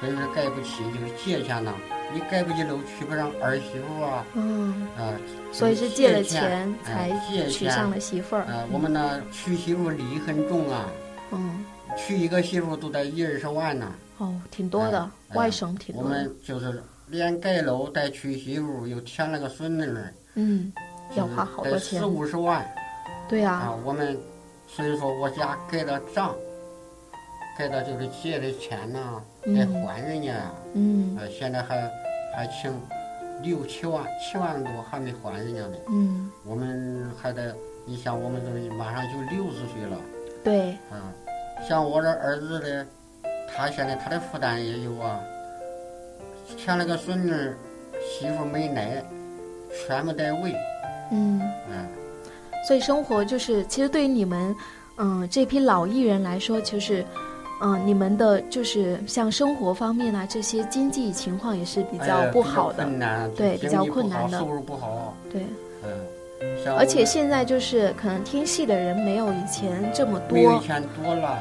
[0.00, 1.72] 真是盖不起，就是借钱呐、
[2.12, 5.14] 你盖不起楼，娶不上儿媳妇啊，嗯，啊、
[5.52, 7.50] 所以是借了钱钱才哎借钱。
[7.50, 10.86] 娶上了媳妇儿，呃，我们呢娶媳妇礼很重啊，
[11.30, 11.64] 嗯，
[11.96, 16.10] 娶一个媳妇都得一二十万呢、哦，挺多的，哎外省挺我多。
[16.12, 20.72] 的，们就是连盖楼带娶媳妇，又添了个孙女儿，嗯，
[21.14, 22.68] 要花好多得钱四，五十万。
[23.28, 23.74] 对啊，啊。
[23.84, 24.18] 我们
[24.74, 26.34] 所以说我家盖的账，
[27.58, 30.52] 盖的就是借的钱呐、得嗯还人家呀。
[30.74, 31.90] 嗯呃，现在还
[32.34, 32.72] 还欠
[33.42, 35.76] 六七万，七万多还没还人家呢。
[35.88, 37.54] 嗯，我们还得，
[37.84, 39.98] 你想我们这马上就六十岁了。
[40.44, 41.12] 对，啊，
[41.68, 42.86] 像我这儿子的，
[43.48, 45.20] 他现在他的负担也有啊。
[46.56, 47.32] 添了个孙女，
[48.02, 49.02] 媳妇没奶，
[49.86, 50.54] 全部得喂，
[51.12, 51.40] 嗯。
[51.68, 51.86] 嗯，
[52.66, 54.54] 所以生活就是，其实对于你们，
[54.96, 57.04] 嗯，这批老艺人来说，就是，
[57.62, 62.86] 嗯，你们的就是像生活方面啊，这些经济情况也是比较不好的，
[63.36, 64.38] 对比较困难的。
[64.38, 65.42] 收入不好，对。
[65.82, 65.90] 嗯，
[66.76, 71.38] 而且现在就是可能听戏的人没有以前这么多，没有以前多了，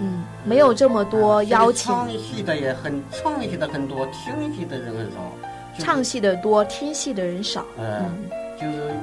[0.00, 5.18] 嗯，没有这么多邀请，唱戏的也很，唱戏的很多，听戏的人很少，
[5.74, 8.24] 就是唱戏的多，听戏的人少，呃嗯。
[8.60, 8.94] 就是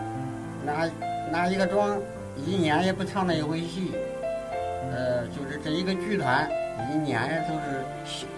[0.66, 0.90] 拿
[1.32, 2.00] 拿一个庄，
[2.46, 3.92] 一年也不唱那一回戏，
[4.92, 6.50] 呃，就是这一个剧团
[6.92, 7.84] 一年就是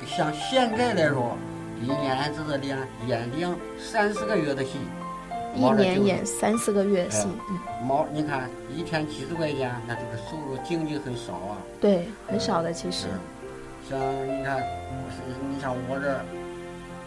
[0.05, 1.37] 像像现在来说，
[1.81, 2.77] 一年就是两
[3.07, 4.71] 演两三四个月的戏，
[5.55, 11.57] 一年演三四个月戏，嗯，毛你看一天几十块钱，那这个收入经济很少啊。
[11.79, 13.19] 对，很少的其实，嗯。
[13.89, 14.61] 像你看，
[15.49, 16.19] 你像我这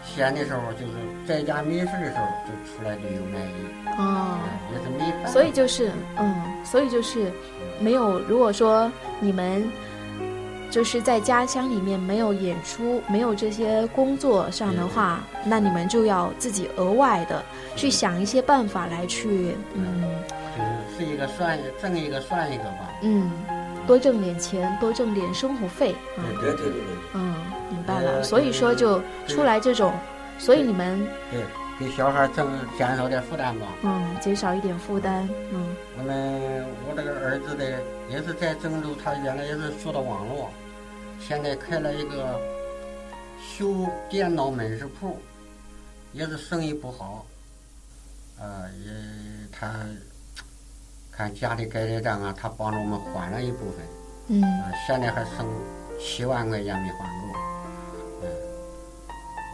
[0.05, 0.93] 闲的时候，就是
[1.27, 4.38] 在家没事的时候，就出来旅游卖艺，哦。
[4.73, 5.31] 也是没办法。
[5.31, 7.31] 所以就是，嗯，所以就是
[7.81, 8.19] 没有。
[8.21, 8.90] 如果说
[9.21, 9.64] 你们
[10.71, 17.43] 就是在家乡里面没有演出，没有这些工作上的话，那你们就要自己额外的
[17.77, 20.03] 去想一些办法来去，嗯
[20.57, 22.90] 就是是一个算挣一个算一个吧。
[23.03, 23.31] 嗯，
[23.87, 26.23] 多挣点钱，多挣点生活费啊。
[26.40, 26.83] 对对对对
[27.14, 27.35] 嗯，
[27.70, 28.12] 明白了。
[28.16, 29.92] 呃所以说就出来这种，
[30.38, 31.42] 所以你们对，
[31.79, 33.66] 给小孩挣减少点负担吧。
[33.83, 37.64] 嗯减少一点负担，嗯我们我这个儿子的
[38.09, 40.51] 也是在郑州，他原来也是做的网络，
[41.20, 42.40] 现在开了一个
[43.40, 45.18] 修电脑门市铺，
[46.12, 47.27] 也是生意不好，
[48.38, 48.90] 呃，也
[49.53, 49.68] 他
[51.16, 53.87] 看家里盖的账啊，他帮着我们还了一部分，
[54.29, 54.42] 嗯。
[54.42, 55.46] 啊、现在还剩
[56.00, 57.38] 七万块钱没还够，
[58.22, 58.29] 嗯，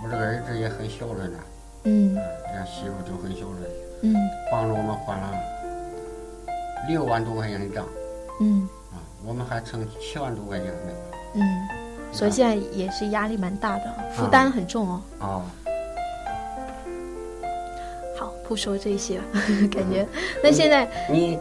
[0.03, 1.39] 我这个儿子也很孝顺的，
[1.85, 2.17] 嗯。
[2.17, 2.19] 嗯，
[2.55, 3.59] 这媳妇都很孝顺。
[4.03, 4.15] 嗯。
[4.51, 5.35] 帮着我们还了
[6.89, 7.87] 六万多块钱的账
[8.41, 8.67] 嗯。
[8.91, 8.97] 啊，
[9.27, 10.95] 我们还剩七万多块钱没。
[11.35, 11.43] 嗯，
[12.11, 15.03] 所以现在也是压力蛮大的，负担很重哦。
[15.19, 15.45] 还啊。
[18.19, 19.21] 好，不说这些，
[19.71, 20.07] 感觉。
[20.43, 21.39] 那现在，你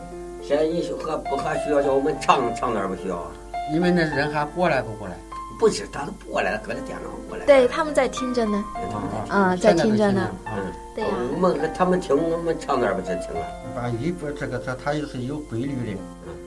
[0.50, 3.28] 现在你和不还需要叫我们唱唱哪儿不需要啊？
[3.72, 5.14] 你们那人还过来不过来？
[5.60, 7.46] 不是，他都不过来了，搁这电脑过来。
[7.46, 8.66] 对他们在听着呢。
[8.76, 9.30] 嗯，在听。
[9.30, 10.58] 啊在现在听着呢啊。
[10.58, 13.46] 嗯，对呀、我们他们听我们唱哪儿不就听了？
[13.76, 16.00] 把一波这个它它也是有规律的。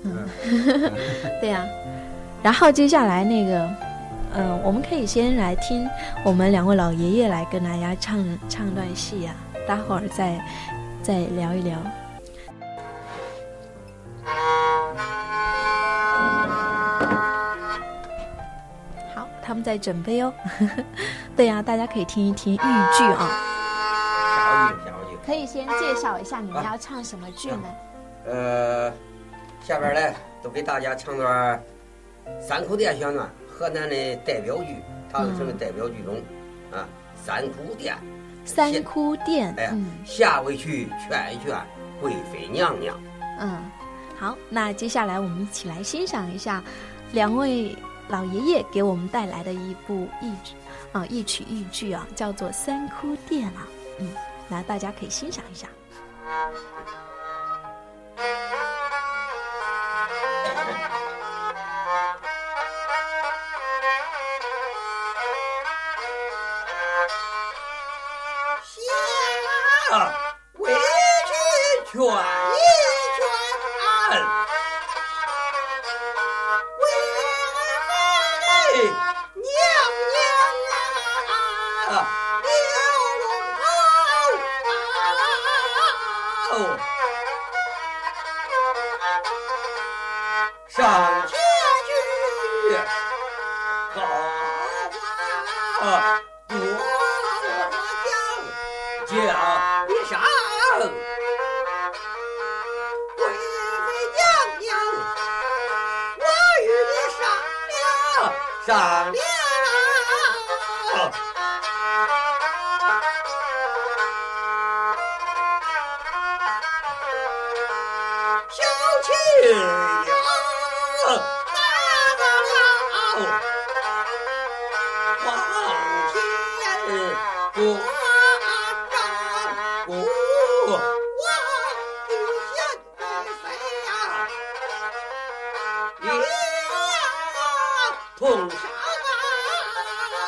[0.03, 0.91] 嗯，
[1.41, 1.65] 对呀、
[2.43, 3.71] 然后接下来那个，
[4.35, 5.88] 嗯，我们可以先来听
[6.25, 9.33] 我们两位老爷爷来跟大家唱唱段戏呀、
[9.65, 10.45] 待会儿再
[11.05, 11.79] 再聊一聊。
[19.62, 20.33] 在准备哦。
[21.37, 24.75] 对呀、大家可以听一听豫剧啊。
[25.25, 27.64] 可以先介绍一下你们要唱什么剧呢？
[28.27, 28.92] 呃，
[29.64, 31.62] 下边来都给大家唱段
[32.40, 34.77] 《三哭店》选段，河南的代表剧，
[35.12, 36.16] 唐省的代表剧中，
[36.72, 36.83] 啊，
[37.25, 37.94] 《三哭店》。
[38.44, 39.55] 三哭殿。
[39.57, 39.72] 哎
[40.05, 41.57] 下回去劝一劝
[42.01, 43.01] 贵妃娘娘。
[43.38, 43.62] 嗯，
[44.18, 46.61] 好，那接下来我们一起来欣赏一下
[47.12, 47.77] 两位
[48.12, 50.55] 老爷爷给我们带来的一部豫剧
[50.92, 53.66] 啊一曲豫剧啊，叫做《三哭殿》啊。
[53.98, 54.14] 嗯，
[54.48, 55.66] 那大家可以欣赏一下。
[69.88, 70.12] 《下
[70.59, 70.79] 为君
[71.87, 72.82] 劝一劝，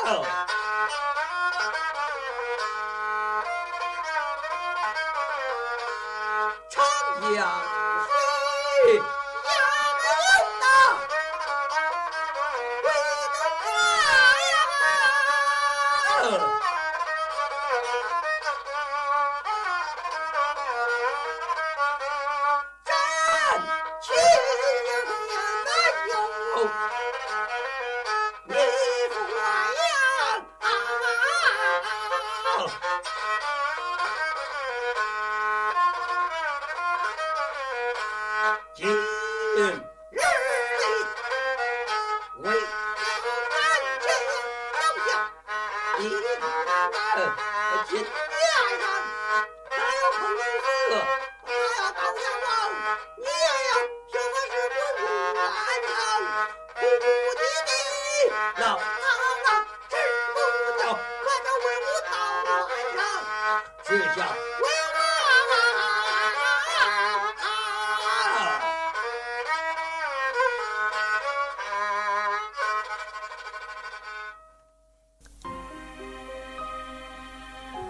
[0.05, 0.54] 啊。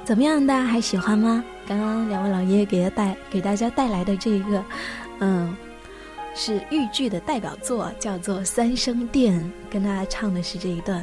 [0.05, 0.47] 怎么样？
[0.47, 1.43] 大家还喜欢吗？
[1.67, 4.63] 刚刚两位老爷爷给他带给大家带来的这一个，
[5.21, 5.57] 嗯，
[6.35, 9.41] 是豫剧的代表作，叫做《三生殿》，
[9.71, 11.03] 跟大家唱的是这一段。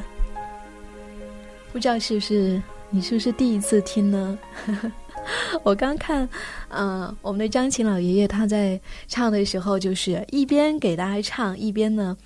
[1.72, 4.38] 不知道是不是你是不是第一次听呢？
[5.64, 6.28] 我刚看，
[6.68, 12.16] 嗯、我们的张琴老爷爷他在唱的时候，就是一边给大家唱，一边呢，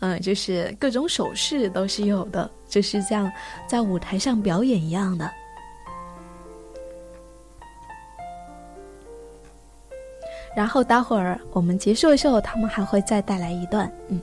[0.00, 3.30] 嗯、就是各种手势都是有的，就是像
[3.68, 5.30] 在舞台上表演一样的。
[10.54, 14.20] 然后待会儿我们结束的时候，他们还会再带来一段，嗯，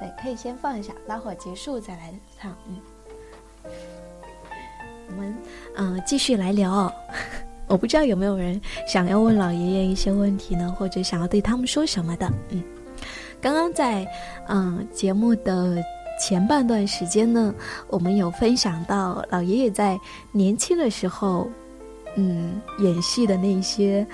[0.00, 2.76] 对，可以先放一下，待会儿结束再来唱，嗯。
[5.10, 5.34] 我们
[5.76, 6.70] 嗯、呃继续来聊。
[6.70, 6.92] 哦，
[7.66, 12.62] 我不知道有没有人想要问老爷爷一些问题呢，或者想要对他们说什么的，嗯。
[13.40, 14.06] 刚刚在
[14.48, 15.82] 嗯节目的
[16.20, 17.54] 前半段时间呢，
[17.86, 19.98] 我们有分享到老爷爷在
[20.32, 21.48] 年轻的时候，
[22.16, 24.06] 嗯，演戏的那些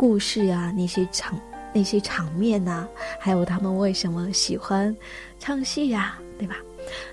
[0.00, 1.38] 故事啊，那些场
[1.74, 4.96] 那些场面呐、还有他们为什么喜欢
[5.38, 6.56] 唱戏呀、对吧？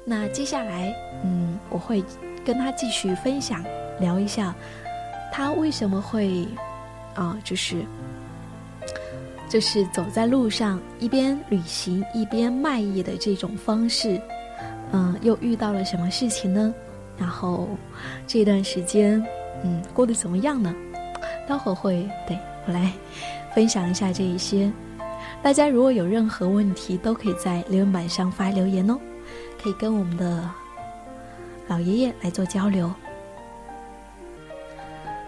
[0.06, 2.02] 那接下来，嗯，我会
[2.46, 3.62] 跟他继续分享，
[4.00, 4.56] 聊一下
[5.34, 6.48] 他为什么会
[7.14, 7.84] 啊、就是
[9.50, 14.18] 就是走在路上一边旅行一边卖艺的这种方式，
[14.94, 16.74] 嗯、又遇到了什么事情呢？
[17.18, 17.68] 然后
[18.26, 19.22] 这段时间，
[19.62, 20.74] 嗯，过得怎么样呢？
[21.46, 22.92] 待会儿会对我来
[23.56, 24.70] 分享一下这一些。
[25.42, 29.00] 大家如果有任何问题，都可以在留言板上发留言哦，
[29.62, 30.50] 可以跟我们的
[31.68, 32.92] 老爷爷来做交流。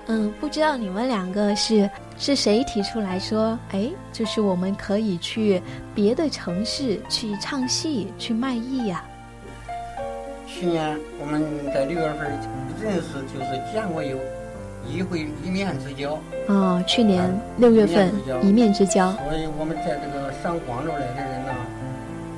[0.08, 5.62] 嗯，不知道你们两个是是谁提出来说，哎，就是我们可以去
[5.94, 9.06] 别的城市去唱戏、去卖艺呀、
[10.48, 12.28] 去年我们在六月份
[12.82, 14.18] 认识，就是见过有
[14.92, 16.18] 一回一面之交，
[16.48, 17.24] 哦，去年
[17.58, 18.12] 六月份
[18.42, 21.54] 一一面之交，所以我们在这个上广州来的人呢，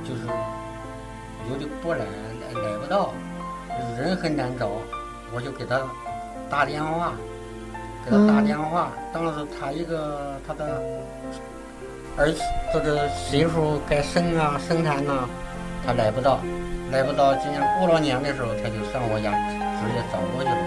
[0.04, 0.28] 就是
[1.50, 3.12] 有的不来来来不到，
[3.98, 4.68] 人很难找，
[5.34, 5.80] 我就给他
[6.50, 7.14] 打电话，
[8.06, 8.92] 给他打电话。
[9.14, 10.82] 当时他一个他的
[12.18, 12.34] 儿
[12.74, 15.28] 这个媳妇该生啊生产呐、
[15.86, 16.40] 他来不到，
[16.92, 17.34] 来不到。
[17.36, 19.32] 今年过了年的时候，他就上我家
[19.80, 20.61] 直接找过去了。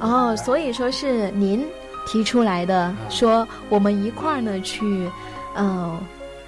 [0.00, 1.66] 哦，所以说是您
[2.06, 5.10] 提出来的，说我们一块儿呢去，
[5.54, 5.98] 呃，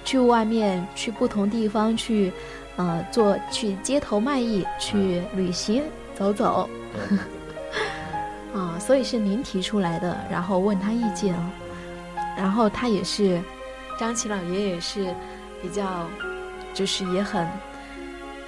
[0.05, 2.31] 去外面去不同地方去，
[2.75, 5.83] 呃，做去街头卖艺，去旅行
[6.17, 6.69] 走走。
[7.09, 7.17] 对
[8.59, 11.51] 啊，所以是您提出来的，然后问他意见啊，
[12.37, 13.41] 然后他也是，
[13.99, 15.13] 张琪老爷爷也是
[15.61, 16.05] 比较，
[16.73, 17.47] 就是也很，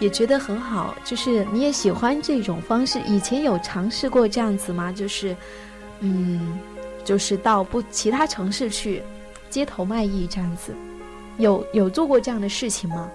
[0.01, 2.99] 也觉得很好，就是你也喜欢这种方式。
[3.05, 4.91] 以前有尝试过这样子吗？
[4.91, 5.35] 就是，
[5.99, 6.59] 嗯，
[7.05, 9.03] 就是到不其他城市去
[9.51, 10.73] 街头卖艺这样子，
[11.37, 13.07] 有有做过这样的事情吗？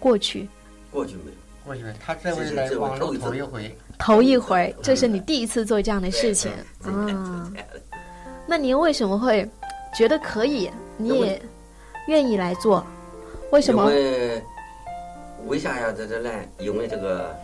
[0.00, 0.48] 过去
[0.90, 6.50] 过去没有，过去他这回来广州头一回，头一回，这是你第一次做这样的事情
[6.82, 7.52] 啊。
[8.48, 9.48] 那您为什么会
[9.96, 10.68] 觉得可以？
[10.96, 11.40] 你也
[12.08, 12.84] 愿意来做？
[13.52, 13.96] 为什么因？
[13.96, 14.42] 为
[15.46, 16.46] 为啥要在这来？
[16.58, 17.34] 因为这个，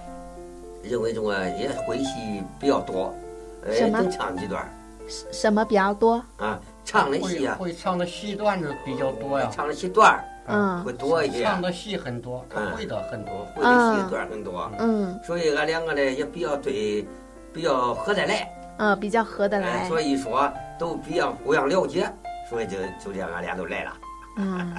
[0.82, 3.14] 因为这个也会戏比较多，
[3.64, 4.68] 呃，能唱几段儿。
[5.08, 6.22] 什么比较多？
[6.38, 10.82] 啊，唱的戏啊，会唱的戏段子比较多呀，唱的戏段儿嗯。
[10.84, 12.76] 会多一些，唱的戏很多，他嗯。
[12.76, 13.46] 会的很多。
[13.54, 15.18] 会的戏段儿很多，嗯。
[15.24, 17.06] 所以俺两个呢也比较对，
[17.52, 19.88] 比较合得来，嗯，比较合得哎来。
[19.88, 22.10] 所以说都比较互相了解，
[22.48, 23.92] 所以就就这样，俺俩都来了。
[24.38, 24.74] 嗯，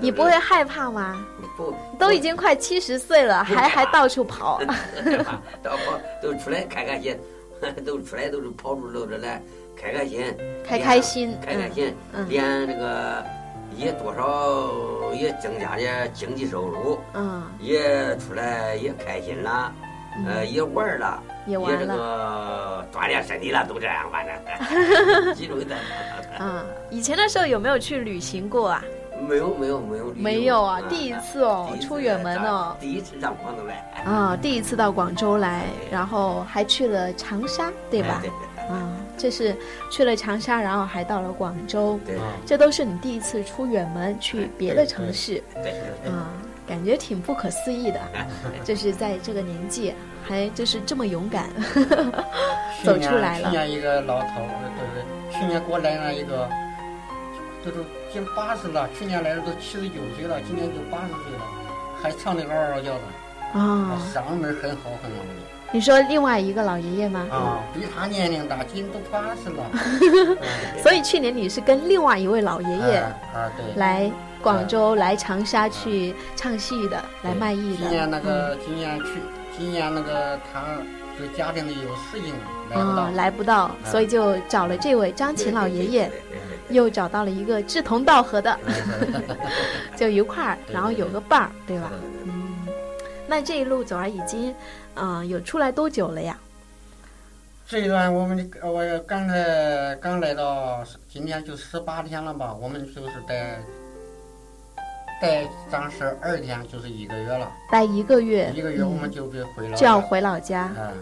[0.00, 1.24] 你不会害怕吗？
[1.56, 4.60] 不都已经快七十岁了，还还到处跑。
[5.62, 7.18] 到跑都出来开开心，
[7.84, 9.42] 都出来都是跑出都是来
[9.76, 10.34] 开开心，
[10.66, 11.94] 开开心开开心，
[12.28, 13.24] 连这个
[13.76, 19.72] 也多少也增加点经济收入，嗯，也出来也开心了，
[20.26, 21.96] 呃，也玩了，也玩这了。
[21.96, 24.24] 个锻炼身体了，都这样，反
[25.24, 25.76] 正记住的。
[26.40, 28.84] 嗯，以前的时候有没有去旅行过啊？
[29.26, 32.76] 没有没有没有没有啊，第一次哦，次出远门哦。
[32.80, 38.22] 第一次到广州来，啊，第一次到广州来，然后还去了长沙，对吧？
[38.24, 38.66] 哎？
[38.68, 39.56] 啊，这是
[39.90, 42.16] 去了长沙，然后还到了广州，对。
[42.16, 45.42] 啊，这都是你第一次出远门去别的城市。
[45.54, 46.28] 对对啊，
[46.66, 48.00] 感觉挺不可思议的，
[48.64, 51.48] 就是在这个年纪还就是这么勇敢。
[52.84, 53.50] 走出来了。
[53.50, 56.48] 去年一个老头儿，对对，去年给我来了一个，
[57.64, 61.44] 都都近八十了，去年来的都七十九岁了，今年就八十岁了，
[62.02, 65.28] 还唱的嗷嗷叫的，啊，嗓门很好很好的。
[65.70, 67.26] 你说另外一个老爷爷吗？
[67.30, 69.64] 啊，比他年龄大，今都八十了。
[70.82, 73.74] 所以去年你是跟另外一位老爷爷啊啊，对。
[73.76, 77.82] 来广州、来长沙去唱戏的，来卖艺的。
[77.82, 79.06] 今年那个嗯今年去，
[79.58, 80.62] 今年那个他
[81.18, 82.32] 就家庭里有事情
[82.70, 86.10] 来不到啊，，来不到，所以就找了这位张琴老爷爷，
[86.70, 88.58] 又找到了一个志同道合的，
[89.96, 91.90] 就一块儿，然后有个伴儿，对吧？
[92.24, 92.66] 嗯，
[93.26, 94.54] 那这一路走来已经，
[94.94, 96.38] 嗯、有出来多久了呀？
[97.66, 102.54] 这一段我们我刚才刚来到，今天就十八天了吧？
[102.54, 103.58] 我们就是待
[105.20, 107.52] 待当时二天，就是一个月了。
[107.70, 109.76] 待一个月，一个月我们嗯就得回了。
[109.76, 110.60] 就要回老家。
[110.60, 110.92] 啊，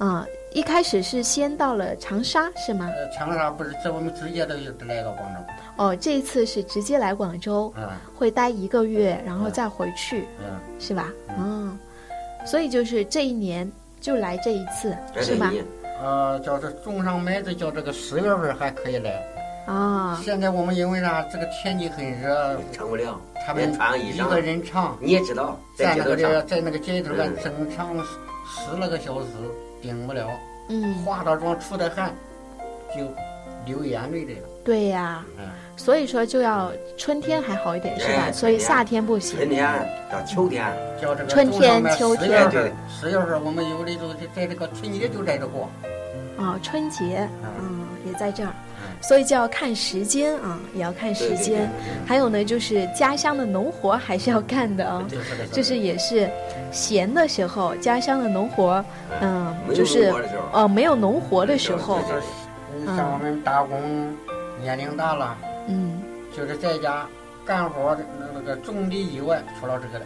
[0.00, 2.90] 嗯，一开始是先到了长沙是吗？
[2.92, 5.40] 呃，长沙不是这我们直接的就来到广州。
[5.76, 11.12] 哦，这一次是直接来广州，嗯会待一个月，然后再回去，嗯，是吧？
[11.38, 11.78] 嗯，
[12.44, 13.70] 所以就是这一年
[14.00, 15.52] 就来这一次，是吧？
[16.02, 19.22] 呃，叫这种上麦子，叫这个十月份还可以来。
[19.66, 21.22] 啊，现在我们因为啥？
[21.30, 27.96] 这个天气很热，唱不了，他们一个，人唱，你也知道，在那个在街头，在那个街头上嗯整唱
[28.44, 29.26] 十来个小时，
[29.80, 30.28] 顶不了，
[30.68, 32.14] 嗯，化了妆出的汗
[32.94, 33.02] 就
[33.66, 34.48] 流眼泪的了。
[34.62, 35.44] 对呀、嗯，
[35.76, 38.24] 所以说就要春天还好一点，是吧？
[38.26, 39.36] 哎所以夏天不行。
[39.36, 39.66] 春天
[40.12, 40.70] 到秋天，
[41.00, 45.68] 叫这个春天秋天份，十月份我们有的时候在这个春节就在这过。
[46.38, 47.28] 啊、春节，
[47.60, 48.69] 嗯，也在这儿，嗯
[49.00, 51.70] 所以就要看时间啊，也要看时间。
[52.06, 55.04] 还有呢，就是家乡的农活还是要干的啊，
[55.52, 56.30] 就是也是
[56.70, 58.84] 闲的时候，家乡的农活，
[59.20, 60.42] 嗯，就是农活的时候。
[60.52, 61.98] 呃没有农活的时候，
[62.76, 63.80] 嗯像我们打工
[64.60, 65.36] 年龄大了，
[65.68, 66.02] 嗯。
[66.36, 67.04] 就是在家
[67.44, 70.04] 干活的那个种地以外，除了这个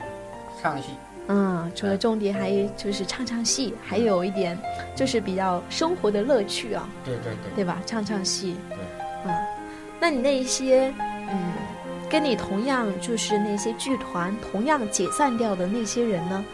[0.62, 0.88] 唱戏，
[1.28, 4.58] 嗯，除了种地，还就是唱唱戏，还有一点
[4.94, 6.88] 就是比较生活的乐趣啊。
[7.04, 7.80] 对对对，对吧？
[7.86, 8.78] 唱唱戏，对
[9.26, 9.34] 嗯，
[9.98, 11.52] 那你那一些，嗯，
[12.10, 16.44] 跟你同样就是那些剧团同样解散掉的那些人呢，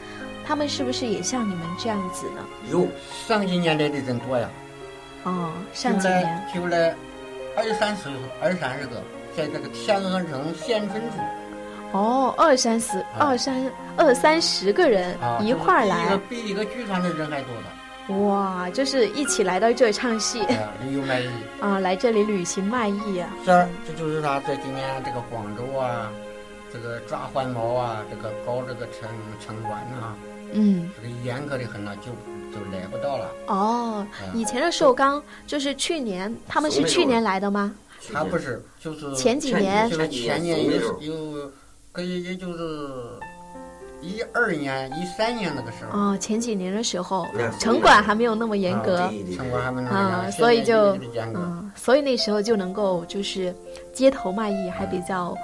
[0.46, 2.46] 他们是不是也像你们这样子呢？
[2.70, 2.86] 有
[3.26, 4.48] 上几年来的人多呀，
[5.24, 6.94] 哦，上几年，就来
[7.56, 8.08] 二三十
[8.40, 9.02] 二三十个，
[9.36, 11.16] 在这个天鹅城县城住
[11.92, 20.40] 哦，二三十、二三二三十个人啊，一块儿来，比一个比一个剧团的人还多呢，哇，就是一起来到这儿唱戏。
[20.82, 21.28] 旅游卖艺。
[21.60, 26.10] 啊，来这里旅行卖艺啊，这儿这就是他在今年这个广州啊，
[26.72, 29.08] 这个抓环毛啊，这个搞这个城
[29.44, 30.14] 城管啊，
[30.52, 32.12] 嗯，这个严格的很了，就
[32.52, 33.30] 就来不到了。
[33.46, 37.74] 哦，哎以前的寿刚就是去年，他们是去年来的吗？
[38.12, 39.90] 他不是，就是前几年。
[39.90, 41.52] 就是前年前几年有有，
[41.92, 42.88] 可以也就是
[44.00, 47.26] 一二年、一三年那个时候，哦，前几年的时候，
[47.58, 50.96] 城管还没有那么严格，城管还没那么严格，所以就。
[51.34, 53.54] 嗯，所以那时候就能够就是
[53.92, 55.36] 街头卖艺还比较，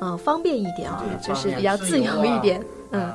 [0.00, 3.12] 嗯、方便一点啊，就是比较自自由一点，嗯。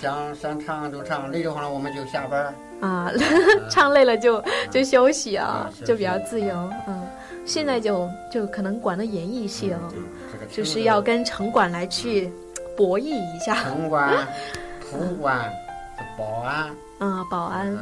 [0.00, 2.54] 想想唱就唱，累的话我们就下班儿。
[2.80, 3.20] 啊，呃
[3.68, 7.02] 唱累了就就休息啊就比较自由，嗯，
[7.44, 9.78] 现在就就可能管的严一些哦，
[10.32, 12.30] 这个就是要跟城管来去
[12.76, 14.26] 博弈一下，城管、
[14.80, 15.50] 副管、
[16.18, 16.70] 保安，
[17.00, 17.76] 嗯，保安，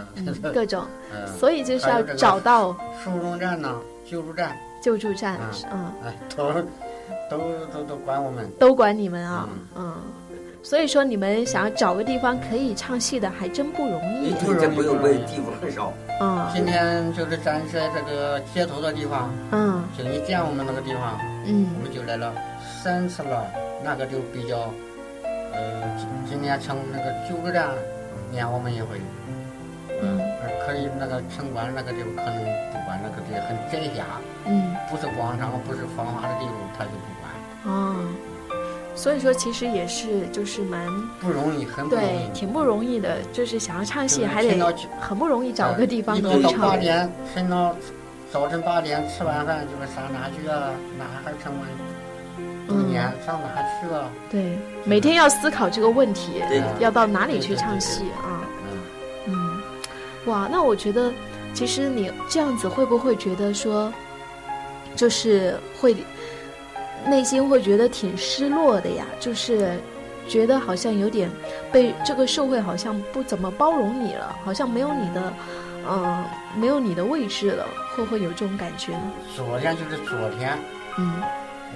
[0.53, 5.39] 各种， 嗯，所以就是要找到收容站呢、救助站，救助站，
[5.73, 5.93] 嗯。
[6.37, 8.51] 都都都都管我们。
[8.59, 9.95] 都管你们啊，嗯。
[10.63, 14.35] 所以说，你们想要找个地方可以唱戏的，还真不容易。
[14.35, 15.93] 对，这不用问，地方很少。
[16.21, 16.47] 嗯。
[16.55, 19.83] 今天就是咱在这个街头的地方，嗯。
[19.97, 21.67] 就你见我们那个地方，嗯。
[21.77, 22.33] 我们就来了
[22.83, 23.47] 三次了，
[23.83, 24.71] 那个就比较，
[25.25, 27.71] 呃，今今天城那个九个站
[28.31, 29.01] 撵我们一回，
[30.03, 30.21] 嗯。
[30.43, 32.39] 呃可以那个城管那个地方可能
[32.71, 34.05] 不管，那个地方很窄狭，
[34.45, 34.77] 嗯。
[34.91, 37.97] 不是广场，不是繁华的地方，他就不管，哦，
[38.95, 40.87] 所以说其实也是就是蛮
[41.21, 42.09] 不容易，很不容易。
[42.09, 44.59] 对挺不容易的，就是想要唱戏还得
[45.01, 46.77] 很不容易找个地方一到到可以唱八。
[46.77, 47.75] 点，晨到
[48.33, 50.71] 早晨八点吃完饭就是上哪去啊？
[50.99, 51.67] 哪还城管
[52.69, 54.09] 都嗯撵，上哪去啊？
[54.31, 56.43] 对，每天要思考这个问题，
[56.79, 58.47] 要到哪里去唱戏啊？
[59.27, 59.63] 嗯，嗯，
[60.27, 61.13] 哇，那我觉得
[61.53, 63.93] 其实你这样子会不会觉得说，
[64.95, 65.97] 就是会
[67.07, 69.05] 内心会觉得挺失落的呀？
[69.19, 69.79] 就是
[70.29, 71.29] 觉得好像有点
[71.73, 75.33] 被这个社会好像不怎么包容你了，好像没有你的，
[75.89, 76.25] 嗯、
[76.55, 79.03] 没有你的位置了，会不会有这种感觉呢？
[79.35, 80.57] 昨天就是昨天，
[80.99, 81.15] 嗯，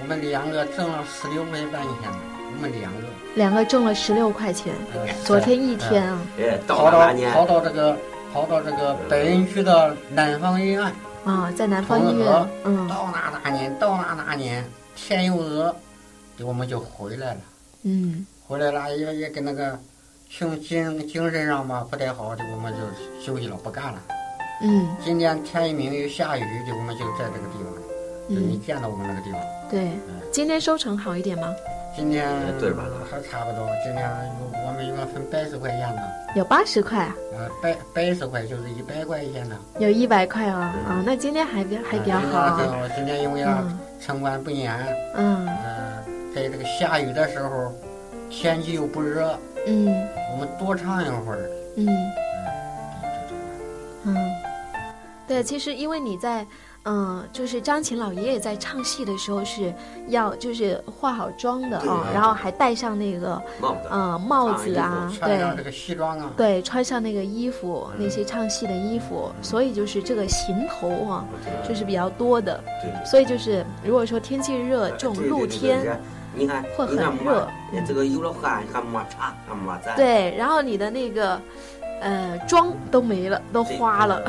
[0.01, 2.11] 我们两个挣了十六块半一天，
[2.53, 2.99] 我们两个。
[3.35, 6.17] 两个挣了十六块钱，呃昨天一天啊，
[6.65, 7.97] 跑到了那年，跑到这个
[8.31, 10.89] 跑到这个白云区的南方医院，
[11.25, 12.87] 啊，在南方医院，嗯。
[12.87, 14.63] 到那那年到那那年
[14.95, 15.75] 天又热，
[16.39, 17.39] 我们就回来了。
[17.83, 19.79] 嗯回来了也也跟那个
[20.29, 22.79] 精精精神上嘛不太好，就我们就
[23.23, 24.01] 休息了，不干了。
[24.61, 27.73] 嗯今天天一明又下雨，就我们就在这个地方，
[28.29, 29.41] 就你嗯，见到我们那个地方。
[29.69, 29.91] 对，
[30.31, 31.53] 今天收成好一点吗？
[31.95, 32.29] 今天
[32.59, 36.01] 对吧还差不多，今天有我们一共分八十块钱的，
[36.35, 39.55] 有八十块啊，呃，百百十块就是一百块钱的。
[39.79, 42.61] 有一百块啊啊，那今天还比还比较好啊。
[42.61, 42.89] 啊。
[42.95, 44.73] 今天因为啊，嗯城管不严，
[45.15, 46.03] 嗯呃，
[46.35, 47.73] 在这个下雨的时候，
[48.29, 49.87] 天气又不热，嗯
[50.33, 51.49] 我们多唱一会儿。
[51.77, 51.87] 嗯
[54.03, 54.15] 嗯，
[55.27, 56.45] 对，其实因为你在。
[56.85, 59.73] 嗯，就是张琴老爷爷在唱戏的时候是
[60.07, 71.25] 要就是化好妆的对啊，然后还戴上那个帽子，嗯帽子啊，对穿上那个西装啊，对，穿上那个衣服，那些唱戏的衣服，所以就是这个行头啊，
[71.67, 75.99] 就是比较多的，对所以就是如果说天气热，这种露天，，
[76.35, 81.41] 你看，会很热没这个有了汗还摩擦，还摩擦，对，然后你的那个
[82.01, 84.21] 呃妆都没了，都花了。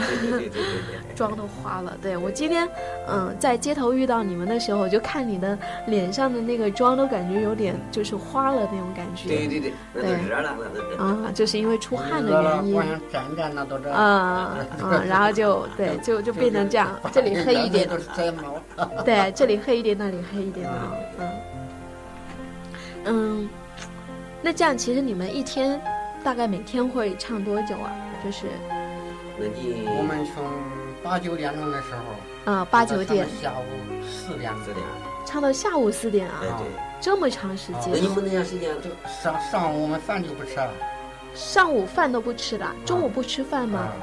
[1.14, 2.68] 妆都花了，对我今天，
[3.08, 9.28] 嗯，在街头遇到你们的时候，我就看你的脸上的那个妆都感觉有点就是花了那种感觉，
[9.94, 10.14] 对。
[10.98, 13.90] 啊， 就是因为出汗的原因光，想沾沾那都这。
[13.90, 18.60] 啊 啊，然后就对，就就变成这样，这里黑一点都，是摘毛。
[19.02, 21.30] 对，这里黑一点，那里黑一点啊，嗯
[23.06, 23.48] 嗯，
[24.42, 25.80] 那这样其实你们一天
[26.26, 27.94] 大概每天会唱多久啊？
[28.24, 28.46] 就是
[29.38, 30.44] 那你我们从
[31.00, 31.94] 八九点钟的时
[32.44, 34.84] 候，啊八九点下午四点四点，
[35.24, 36.66] 唱到下午四点啊哎，对，
[37.00, 38.90] 这么长时间那，你们那段时间就
[39.22, 40.68] 上上午我们饭就不吃了。
[41.32, 43.78] 上午饭都不吃的，中午不吃饭吗？
[43.78, 43.94] 啊，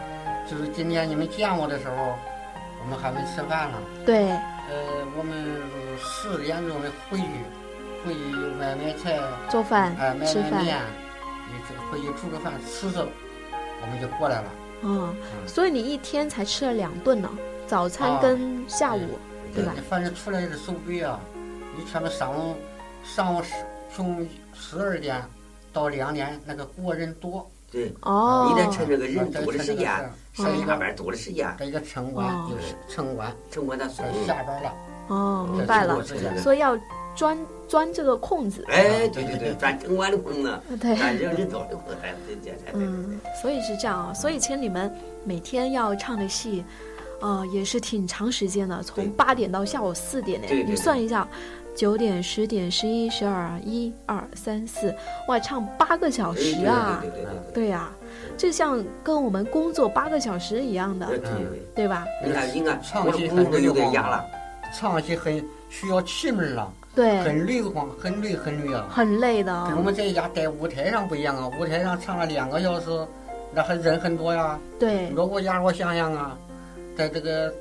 [0.50, 2.16] 就是今天你们见我的时候，
[2.80, 3.78] 我们还没吃饭呢。
[4.06, 4.78] 对，呃，
[5.18, 5.36] 我们
[6.00, 7.26] 四点钟的回去，
[8.06, 8.20] 回去
[8.58, 9.20] 买买菜，
[9.50, 10.78] 做饭哎、买吃饭，买面，
[11.92, 14.50] 回去煮个饭吃吃，我们就过来了。
[14.82, 17.30] 嗯，嗯所以你一天才吃了两顿呢，
[17.68, 19.02] 早餐啊跟下午，
[19.54, 19.74] 对吧？
[19.90, 21.20] 反正出来的手背啊，
[21.78, 22.56] 你全部上午
[23.04, 23.54] 上午十
[23.96, 25.24] 从十二点
[25.72, 29.90] 到两点，那个过人多，对，哦，你得趁这个人多的时间，
[30.34, 34.26] 上一下班多的时间，这一个城管哦就是城管，城管他送这。
[34.26, 34.74] 下班了，
[35.08, 36.04] 哦，明白了，
[36.38, 36.78] 所以要
[37.16, 37.38] 钻
[37.68, 38.66] 钻这个空子。
[38.70, 42.74] 哎，对对对，钻城管的空子，对，钻这个人多的空子，哎，对对对对。
[42.74, 44.14] 嗯，所以是这样啊。
[44.14, 44.92] 所以其实你们
[45.24, 46.64] 每天要唱的戏，
[47.22, 50.48] 呃，也是挺长时间的，从八点到下午四点呢。
[50.68, 51.28] 你算一下，
[51.76, 54.94] 九点、十点、十一、十二、一二三四，
[55.28, 57.00] 哇，唱八个小时啊！
[57.02, 57.92] 对对对对对对呀、
[58.38, 61.64] 这像跟我们工作八个小时一样的，对对对。
[61.76, 62.06] 对吧？
[62.24, 64.24] 你看，你看，唱戏我的工作有点压了，
[64.74, 68.88] 唱戏很需要气门了，对，很累慌，很累很累啊。
[68.90, 72.90] 很累的跟我们在家在舞台上不一样啊，舞台上唱了两个小时，
[73.52, 74.60] 那还人很多呀。
[74.80, 76.38] 对如果让我想想啊，
[76.96, 77.54] 在这个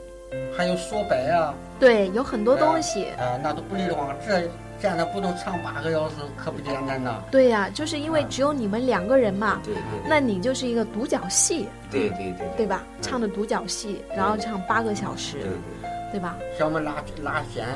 [0.56, 3.06] 还有说白啊，对，有很多东西。
[3.18, 4.14] 啊、那都不累的慌。
[4.26, 4.42] 这
[4.80, 7.22] 站着不能唱八个小时，可不简单呐。
[7.30, 12.82] 对呀、就是因为只有你们两个人嘛，对对那你就是一个独角戏，对对对对吧？
[13.00, 15.50] 唱的独角戏，然后唱八个小时对，对
[16.12, 16.36] 对吧？
[16.58, 17.66] 像我们拉拉弦，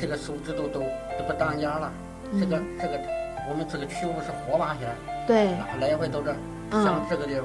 [0.00, 1.92] 这个手指头都都不当家了。
[2.38, 3.00] 这个嗯，这个，
[3.48, 4.88] 我们这个曲目是活把弦，
[5.26, 6.34] 对，拉来回都这，
[6.72, 7.44] 嗯像这个地方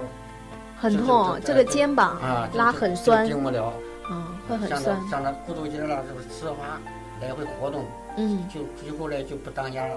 [0.78, 3.74] 很痛，这个肩膀啊，拉很酸，进不了。
[4.12, 6.78] 嗯，会很像酸那，像那骨头节了，是不是磁滑
[7.22, 7.86] 来回活动，
[8.18, 9.96] 嗯，就最后来就不当家了。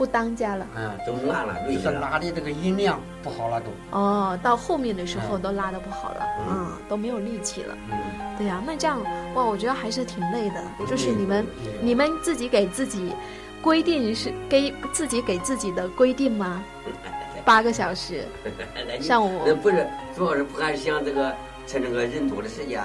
[0.00, 0.66] 不当家了。
[0.74, 1.90] 嗯，都烂了，就是。
[1.90, 3.66] 拉的这个音量不好了都。
[3.90, 7.76] 哦，到后面的时候嗯都拉的不好了，嗯嗯，都没有力气了。
[7.90, 7.98] 嗯，
[8.38, 8.98] 对呀、那这样
[9.34, 10.64] 哇，我觉得还是挺累的。
[10.88, 13.12] 就是你们，嗯你们自己给自己
[13.60, 16.64] 规定是给自己给自己的规定吗？
[17.44, 18.24] 八个小时，
[19.02, 19.86] 上午那不是，
[20.16, 21.34] 主要是不还是想这个
[21.66, 22.80] 趁这个人多的时间，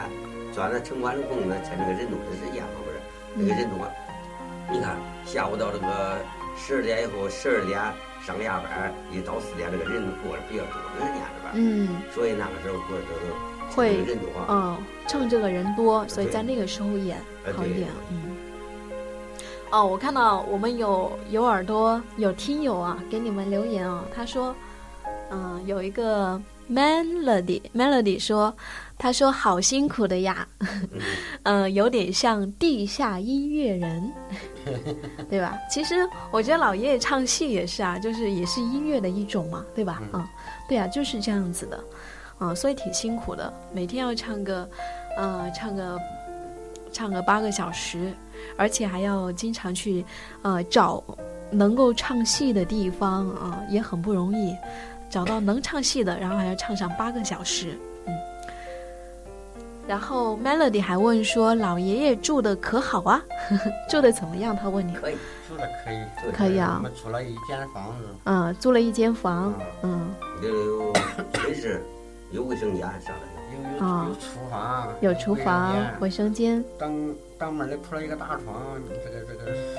[0.51, 2.97] 钻着城管的空子，趁这个人多的时间嘛，不是？
[3.35, 3.87] 那个人多，
[4.69, 6.17] 你看下午到这个
[6.57, 7.79] 十二点以后，十二点
[8.25, 11.51] 上下班，一到四点，这个人过得比较多的时间是吧？
[11.53, 14.29] 嗯所以那个时候过得都都会人多。
[14.49, 14.77] 嗯，
[15.07, 17.17] 趁这个人多，所以在那个时候演
[17.55, 18.35] 好一点，嗯。
[19.71, 24.55] 哦，我看到我们有有耳朵有听友啊，给你们留言啊，他说，
[25.31, 26.39] 嗯、有一个
[26.69, 28.55] melody melody 说，
[28.97, 30.47] 他说好辛苦的呀，
[31.43, 34.11] 嗯、 有点像地下音乐人，
[35.29, 35.57] 对吧？
[35.69, 40.01] 其实我觉得老爷爷唱戏也是啊，就是也是音乐的一种嘛，对吧？
[40.13, 40.25] 嗯，
[40.67, 41.83] 对啊，就是这样子的，
[42.39, 44.67] 嗯，所以挺辛苦的，每天要唱个，
[45.17, 45.99] 呃，唱个，
[46.91, 48.11] 唱个八个小时，
[48.57, 50.03] 而且还要经常去，
[50.41, 51.03] 呃，找
[51.51, 54.55] 能够唱戏的地方啊、也很不容易，
[55.15, 58.13] 找到能唱戏的，然后还要唱上八个小时，嗯。
[59.87, 63.23] 然后 Melody 还问说：“老爷爷住的可好啊？
[63.89, 64.93] 住的怎么样？”他问你。
[64.93, 65.15] 可以，
[65.47, 69.53] 住的可以，可以啊我们租了一间房子，嗯，租了一间房，
[69.83, 70.91] 嗯，这有
[71.33, 71.81] 寝室，
[72.31, 73.19] 有卫生间啥的。
[73.55, 79.77] 有有啊有厨房，有厨房、卫生间，当当门里铺了一个大床，这个这个室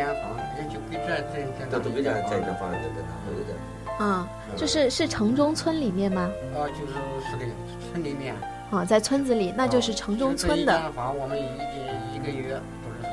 [0.00, 2.70] 间房，也就比这这这这都比这在这房。
[2.72, 3.56] 子这大都有点。
[3.98, 4.26] 啊，
[4.56, 6.30] 就是是城中村里面吗？
[6.54, 6.94] 啊，就是
[7.30, 7.44] 是的，
[7.92, 8.34] 村里面，
[8.70, 10.72] 啊，在村子里，那就是城中村的。
[10.78, 13.12] 一间房，我们一一一个月都是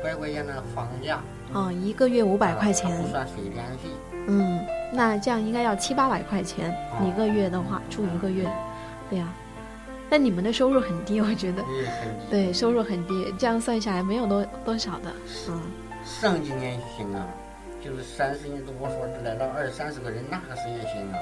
[0.00, 1.20] 五百块钱的房价，
[1.52, 3.90] 啊，一个月五百块啊钱不，算水电费。
[4.26, 8.48] 嗯，那这样应该要七八百块钱啊一个月的话，住一个月，
[9.10, 9.28] 对呀、
[10.08, 12.26] 但你们的收入很低，我觉得，也很低。
[12.30, 15.12] 对，收入很低，这样算下来没有多多少的，
[15.48, 15.60] 嗯，
[16.06, 17.26] 上几年行啊，
[17.84, 21.18] 就是三十年，我说来了二三十个人，那个时间行啊。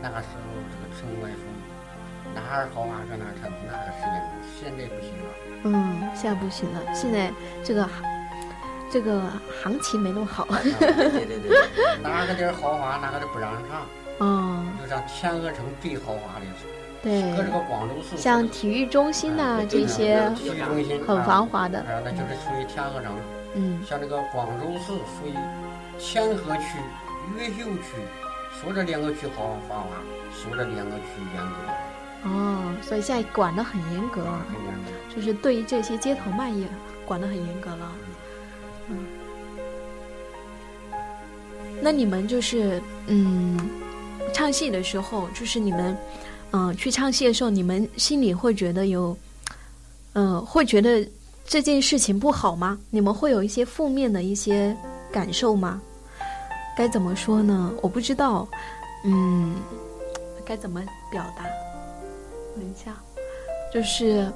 [0.00, 1.42] 那个时候这个城管说
[2.32, 4.22] 哪儿好啊，搁哪儿唱，那个时间，
[4.56, 5.28] 现在不行了。
[5.64, 7.30] 嗯，现在不行了，现在
[7.64, 7.88] 这个
[8.90, 9.20] 这个
[9.62, 10.72] 行情没那么好，啊对
[11.26, 11.58] 对对对，
[12.00, 13.82] 哪个地儿豪华，哪个地儿不让唱，
[14.26, 16.64] 哦，就像天鹅城最豪华的是，
[17.02, 23.12] 对，搁这个广州市，像体育中心呐、啊这些体育中心很繁华的，啊，那就是属于天鹅城。
[23.54, 25.34] 嗯像这个广州市属于
[25.98, 26.78] 天河区、
[27.36, 27.96] 越秀区，
[28.60, 29.88] 说这两个区好繁华，
[30.32, 35.14] 说这两个区严格，哦，所以现在管得很严格啊，很严格。
[35.14, 36.66] 就是对于这些街头卖艺
[37.04, 37.92] 管得很严格了。
[38.88, 39.04] 嗯，
[41.82, 43.58] 那你们就是嗯，
[44.32, 45.96] 唱戏的时候，就是你们
[46.52, 49.16] 嗯、呃去唱戏的时候，你们心里会觉得有
[50.12, 51.06] 嗯、呃会觉得
[51.50, 52.78] 这件事情不好吗？
[52.90, 54.74] 你们会有一些负面的一些
[55.10, 55.82] 感受吗？
[56.76, 57.74] 该怎么说呢？
[57.82, 58.46] 我不知道，
[59.04, 59.56] 嗯，
[60.46, 60.80] 该怎么
[61.10, 61.42] 表达？
[62.54, 62.94] 等一下，
[63.74, 64.30] 就是，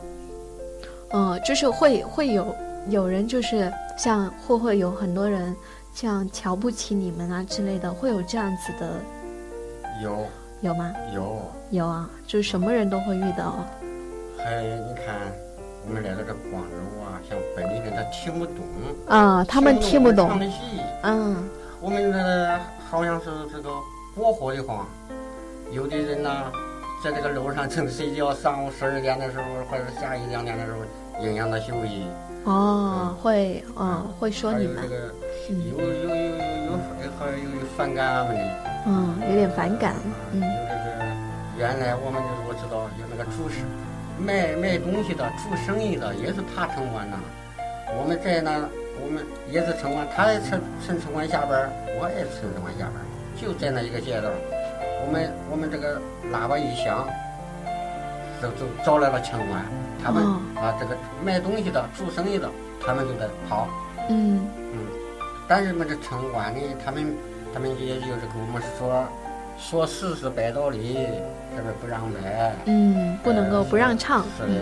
[1.11, 2.53] 呃，就是会会有
[2.89, 5.55] 有人就是像会会有很多人
[5.95, 9.01] 像瞧不起你们啊之类的，会有这样子的
[10.03, 10.27] 有
[10.63, 10.93] 有吗？
[11.15, 11.41] 有，
[11.71, 13.71] 有啊，就是什么人都会遇到啊。
[14.37, 15.15] 还你看
[15.87, 18.65] 我们来到这广州啊，像本地人他听不懂，
[19.07, 20.39] 啊，他们听不懂唱。
[20.41, 21.49] 的戏，嗯
[21.81, 22.59] 我们这
[22.91, 23.71] 好像是这个
[24.15, 24.87] 国货的话，
[25.71, 26.51] 有的人呐、
[27.03, 30.79] 在这个楼上正睡觉，上午十二点的时候，或者下午两点的时候，
[31.23, 32.07] 影响他休息。
[32.45, 35.15] 哦，会嗯会说你们有这个
[35.51, 36.27] 嗯有有有有
[36.67, 36.79] 有
[37.19, 38.43] 还有有反感俺们的。
[38.87, 39.95] 嗯有点反感
[40.33, 41.05] 嗯有这个
[41.57, 43.61] 原来我们就是我知道有那个主事
[44.19, 47.19] 卖卖东西的做生意的也是他城管呐。
[47.97, 48.69] 我们在那
[49.03, 52.95] 我们也是城管，他也趁趁城管下班，我也趁城管下班，
[53.37, 54.29] 就在那一个街道。
[55.07, 56.01] 我们我们这个
[56.33, 57.07] 喇叭一响，
[58.41, 59.63] 就就招来了城管，
[60.03, 62.49] 他们、哦啊这个卖东西的做生意的，
[62.81, 63.69] 他们就在跑。
[64.09, 64.49] 嗯
[65.47, 67.15] 但是嘛，这城管呢，他们
[67.53, 69.07] 他们也就是跟我们说
[69.57, 70.99] 说事实摆道理，
[71.57, 74.25] 这边不让摆，嗯，不能够不让唱。
[74.37, 74.61] 是的，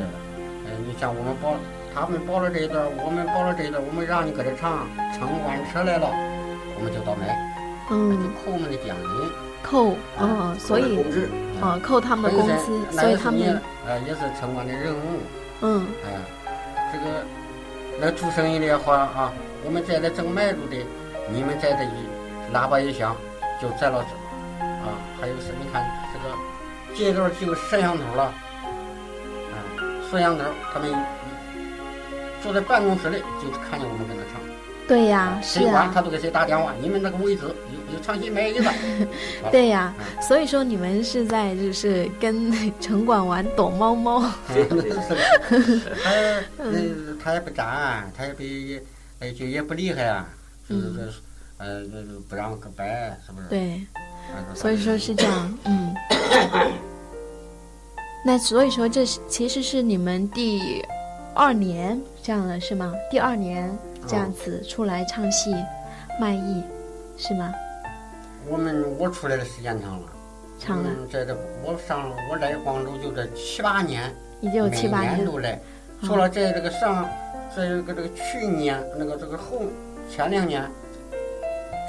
[0.67, 1.55] 呃，你像我们报，
[1.95, 6.09] 他们报了这一段，我们报了这一段，我们让你搁这唱，城管车来了，
[6.77, 7.27] 我们就倒霉，
[7.89, 9.31] 就嗯，扣我们的奖金，
[9.63, 10.99] 扣嗯，所以
[11.61, 15.21] 啊扣他们的工资，所以他们呃也是城管的任务，
[15.63, 16.11] 嗯哎、
[16.93, 17.25] 这个
[18.01, 19.33] 那做生意的话啊，
[19.65, 20.77] 我们在这正卖路的，
[21.33, 23.17] 你们在这一喇叭一响，
[23.61, 24.22] 就在了这
[24.85, 24.99] 啊。
[25.21, 26.35] 还有是，你看这个
[26.97, 29.55] 街道就有摄像头了，啊，
[30.11, 30.91] 摄像头他们
[32.43, 34.41] 坐在办公室里就看见我们跟他唱，
[34.89, 38.69] 对呀是谁管啊他都给谁打电话，你们那个位置有有唱戏没意思，
[39.53, 44.29] 对呀，嗯所以说你们是在就是跟 城管玩躲猫猫。
[47.23, 48.83] 他也不站，他也不也
[49.21, 50.29] 呃就也不厉害啊，
[50.69, 51.05] 就是嗯说
[51.59, 53.47] 呃就是不让个白，是不是？
[53.49, 53.92] 对，啊
[54.55, 55.95] 所以说是这样， 嗯。
[58.25, 60.85] 那所以说这是其实是你们第
[61.35, 62.93] 二年这样了是吗？
[63.11, 65.53] 第二年这样子出来唱戏
[66.21, 66.63] 卖艺
[67.17, 67.53] 是吗？
[68.49, 70.09] 我们我出来的时间长了，
[70.59, 75.53] 长了嗯，在这我上我来广州就这七八年，已经有七八年都来。
[75.53, 75.61] 嗯
[76.05, 77.09] 除了在这个上，
[77.57, 79.63] 在这个这个去年那个这个后
[80.11, 80.69] 前两年，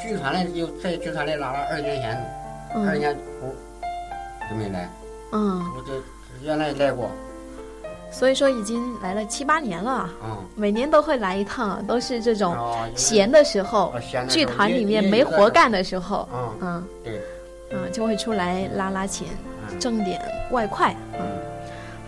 [0.04, 2.12] 剧团来又在剧团里拉了二年前，
[2.76, 3.56] 二嗯年我
[4.50, 4.90] 就没来，
[5.32, 5.94] 嗯，我这
[6.46, 7.10] 原来来过，
[8.12, 10.38] 所以说已经来了七八年了，嗯。
[10.56, 12.54] 每年都会来一趟，都是这种
[12.96, 16.88] 闲的时候哦，时剧团里面没活干的时候，嗯，嗯。
[17.02, 17.22] 对，
[17.72, 19.30] 嗯，就会出来拉拉钱，
[19.72, 19.80] 嗯。
[19.80, 21.22] 挣点外快，嗯。
[21.22, 21.26] 嗯，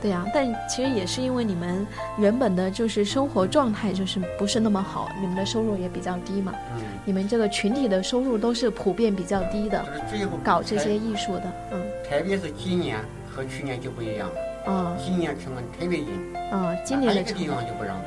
[0.02, 1.88] 对呀、但其实也是因为你们
[2.18, 6.54] 原本的就是生活状态就是不是那么好，你们的收入也比较低嘛。
[6.76, 11.82] 嗯，你们这个群体的收入都是普遍比较低的，就是最后搞这些艺术的，嗯。
[12.10, 13.00] 特别是今年
[13.34, 14.36] 和去年就不一样了，
[14.68, 14.98] 嗯。
[15.04, 16.08] 今年成本特别紧，
[16.52, 18.06] 嗯，今年的地方就不让摆。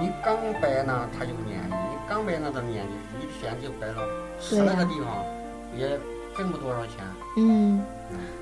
[0.00, 0.12] 你嗯。
[0.22, 4.02] 刚摆呢，他就撵你；你刚摆呢，都撵你，一天就摆了
[4.38, 5.24] 十来个地方，
[5.76, 5.98] 也
[6.36, 6.94] 挣不多少钱。
[7.38, 7.82] 嗯，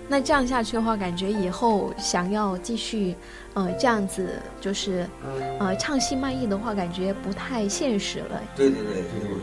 [0.09, 3.17] 那这样下去的话，感觉以后想要继续，
[3.55, 9.39] 呃，这样子就是嗯，呃唱戏卖艺的话，感觉不太现实了，对对对对对对，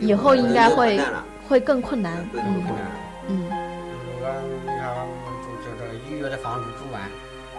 [0.00, 1.00] 以后应该会
[1.48, 2.16] 会更困难。
[2.32, 2.90] 会更困嗯难了。
[3.28, 3.44] 嗯，
[4.20, 4.24] 我
[4.64, 7.02] 你看，我们住这这一月的房租住完，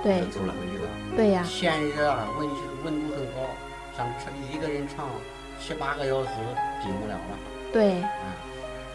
[0.04, 0.90] 对租了回去了。
[1.16, 3.50] 对呀、天热啊，问题是温度很高，
[3.96, 5.06] 像这一个人唱
[5.60, 6.30] 七八个小时
[6.84, 7.38] 顶不了了。
[7.72, 8.34] 对，嗯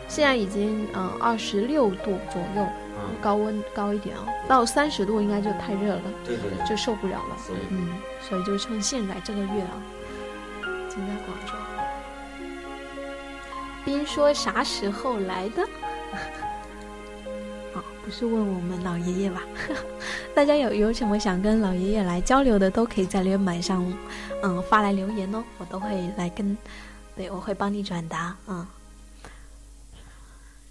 [0.07, 2.67] 现在已经嗯二十六度左右，
[2.99, 7.37] 嗯，高温高一点啊，到三十度应该就太热了，对对对，就受不了了。
[7.39, 7.89] 所以嗯，
[8.21, 9.81] 所以就趁现在这个月啊，
[10.91, 11.53] 就在广州。
[13.85, 15.63] 冰说啥时候来的？
[17.75, 19.43] 啊， 不是问我们老爷爷吧？
[20.35, 23.85] 大家有有什么想跟老爷爷来交流的，都可以在留言板上，
[24.43, 26.57] 嗯，发来留言哦，我都会来跟，
[27.15, 28.67] 对我会帮你转达，嗯。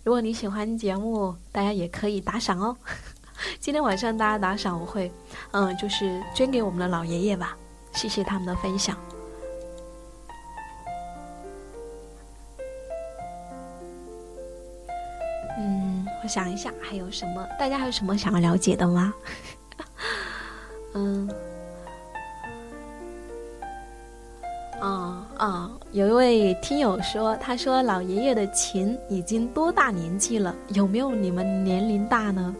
[0.03, 2.75] 如果你喜欢节目，大家也可以打赏哦。
[3.59, 5.09] 今天晚上大家打赏，我会，
[5.51, 7.55] 嗯，就是捐给我们的老爷爷吧，
[7.93, 8.97] 谢谢他们的分享。
[16.23, 19.13] 我想一下还有什么，大家还有什么想要了解的吗？
[20.95, 21.29] 嗯，
[24.79, 30.55] 啊啊，有一位听友说，他说老爷爷的琴已经多大年纪了？
[30.69, 32.55] 有没有你们年龄大呢？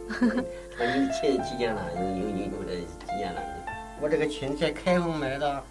[0.78, 2.76] 那你前几年了，有有有有这
[3.08, 3.42] 几年了，
[4.02, 5.64] 我这个琴在开封买的，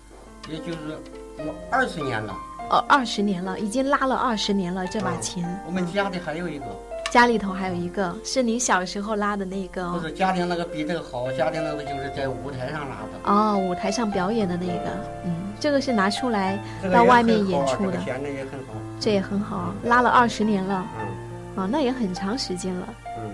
[0.49, 0.97] 也就是
[1.37, 2.35] 我二十年了。
[2.71, 5.45] 哦，二十年了，已经拉了二十年了这把琴。
[5.67, 6.65] 我们家里还有一个。
[7.13, 9.91] 家里头还有一个，是你小时候拉的那个。
[9.91, 13.31] 不是家庭那个比这个好，家庭那个就是在舞台上拉的。
[13.31, 14.89] 哦，舞台上表演的那个，
[15.27, 16.59] 嗯，这个是拿出来
[16.91, 17.99] 到外面演出的。
[17.99, 18.75] 这也很好。
[18.99, 20.87] 这也很好，拉了二十年了。
[20.99, 21.63] 嗯。
[21.63, 22.89] 啊，那也很长时间了。
[23.19, 23.31] 嗯。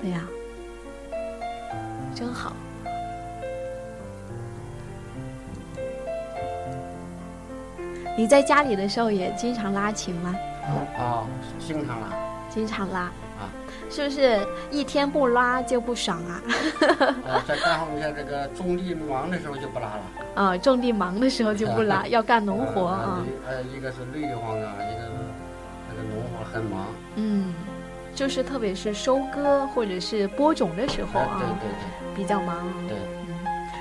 [0.00, 0.22] 对呀。
[2.14, 2.54] 真好。
[8.16, 10.34] 你在家里的时候也经常拉琴吗？
[10.96, 11.26] 啊，
[11.58, 12.29] 经常拉。
[12.50, 13.00] 经常拉。
[13.38, 13.48] 啊。
[13.88, 16.42] 是不是一天不拉就不爽啊？
[17.26, 20.02] 啊， 在干在这个种地忙的时候就不拉了。
[20.36, 23.24] 啊，种地忙的时候就不拉， 要干农活啊。
[23.48, 25.10] 呃，一个是累得慌啊，一个是
[25.90, 26.86] 这个农活很忙。
[27.16, 27.52] 嗯，
[28.14, 31.74] 就是特别是收割或者是播种的时候啊，对对
[32.14, 32.64] 对，比较忙。
[32.86, 32.96] 对。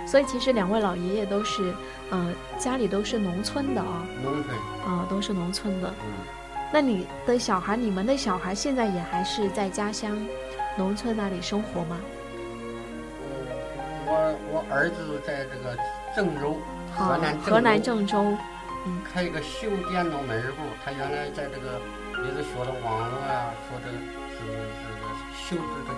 [0.08, 1.72] 所以其实两位老爷爷都是，
[2.10, 4.04] 嗯，家里都是农村的啊。
[4.24, 4.58] 农村。
[4.88, 5.94] 啊，都是农村的。
[6.04, 6.39] 嗯。
[6.72, 10.18] 那你的小孩，你们的小孩现在也还是在家乡，
[10.78, 11.98] 农村那里生活吗？
[14.06, 15.78] 我我儿子在这个
[16.16, 16.58] 郑州，
[16.96, 18.36] 河南河南郑州，
[18.86, 20.58] 嗯，开一个修电脑门市部。
[20.84, 21.80] 他原来在这个
[22.26, 25.04] 也是学的网络啊，说这是这个
[25.34, 25.98] 修这个。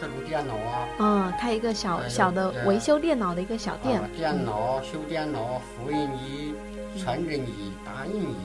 [0.00, 4.00] 这种电脑啊，嗯，开一个小小的维修电脑的一个小店。
[4.14, 6.54] 电脑修电脑，复印机、
[6.96, 8.36] 传真机、打印机，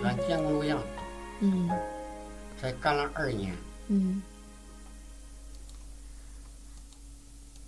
[0.00, 0.78] 软件工作样。
[1.40, 1.70] 嗯。
[2.60, 3.54] 才干了二年。
[3.88, 4.22] 嗯。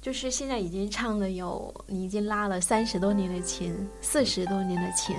[0.01, 5.15] 就是现在已经唱了有，你已经拉了三十多年的琴，四十多年的琴，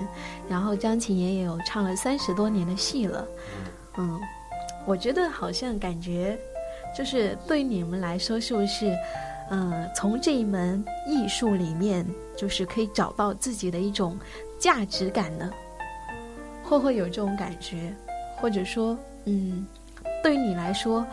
[0.50, 3.28] 然后张琴爷也有唱了三十多年的戏了。
[3.98, 4.20] 嗯，
[4.88, 6.40] 我觉得好像感觉。
[6.98, 8.98] 就是对于你们来说，是不是，
[9.52, 12.04] 嗯，从这一门艺术里面，
[12.36, 14.18] 就是可以找到自己的一种
[14.58, 15.52] 价值感呢？
[16.64, 17.94] 会不会有这种感觉？
[18.40, 19.66] 或者说，嗯，
[20.24, 21.06] 对你来说，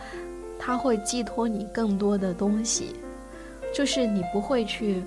[0.57, 2.95] 它会寄托你更多的东西，
[3.73, 5.03] 就是你不会去，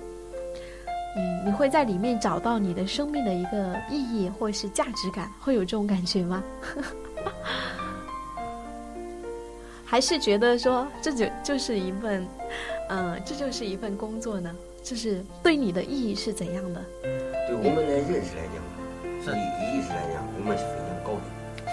[1.17, 6.43] 嗯，你会在里面找到你的生命的一个意义或是价值感，会有这种感觉吗？
[9.83, 12.25] 还是觉得说这就就是一份，
[12.89, 14.55] 嗯，这就是一份工作呢？
[14.81, 16.81] 就是对你的意义是怎样的？
[17.03, 18.55] 对我们的认识来讲，
[19.21, 20.63] 是意义来讲，我们是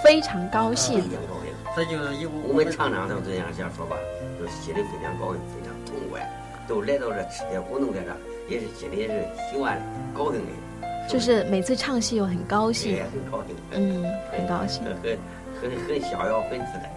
[0.03, 1.53] 非常高兴，非常高兴。
[1.77, 3.97] 这就是因为我们常常都这样想说吧，
[4.39, 6.29] 就心里非常高兴，非常痛快。
[6.67, 8.15] 都来到这吃点活动在这，
[8.49, 9.81] 也是心里也是喜欢
[10.15, 10.53] 高兴的。
[11.09, 15.19] 就是每次唱戏又很高兴，也很高兴，嗯，很高兴，很
[15.61, 16.93] 很很逍遥，很自在。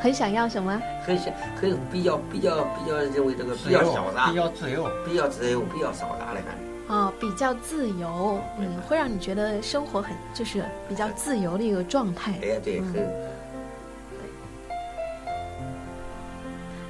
[0.00, 0.80] 很想要什么？
[1.04, 6.77] 很想，很比较比较比较认为这个比较潇洒，比较自由，比较自由，比较潇洒的感觉。
[6.88, 12.32] 哦，比较自由，嗯，会让你觉得生活很就是比较自由的一个状态。
[12.42, 13.06] 哎，对，很。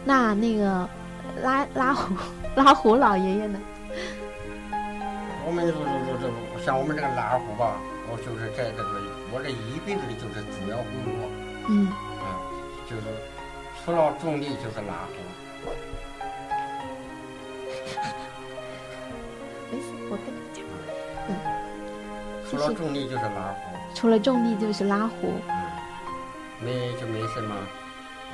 [0.05, 0.89] 那那个
[1.43, 2.15] 拉拉胡
[2.55, 3.59] 拉胡老爷爷呢？
[5.45, 7.77] 我们就是就是像我们这个拉胡吧，
[8.11, 11.13] 我就是在这个我这一辈子的就是主要工作。
[11.69, 11.93] 嗯。
[12.89, 13.03] 就是
[13.85, 15.48] 除了种地就是拉胡。
[20.11, 20.65] 我跟你讲。
[21.29, 21.31] 嗯。
[22.51, 23.61] 除了种地就是拉胡。
[23.95, 25.29] 除了种地就是拉胡。
[25.49, 25.55] 嗯。
[26.61, 27.55] 没就没什么，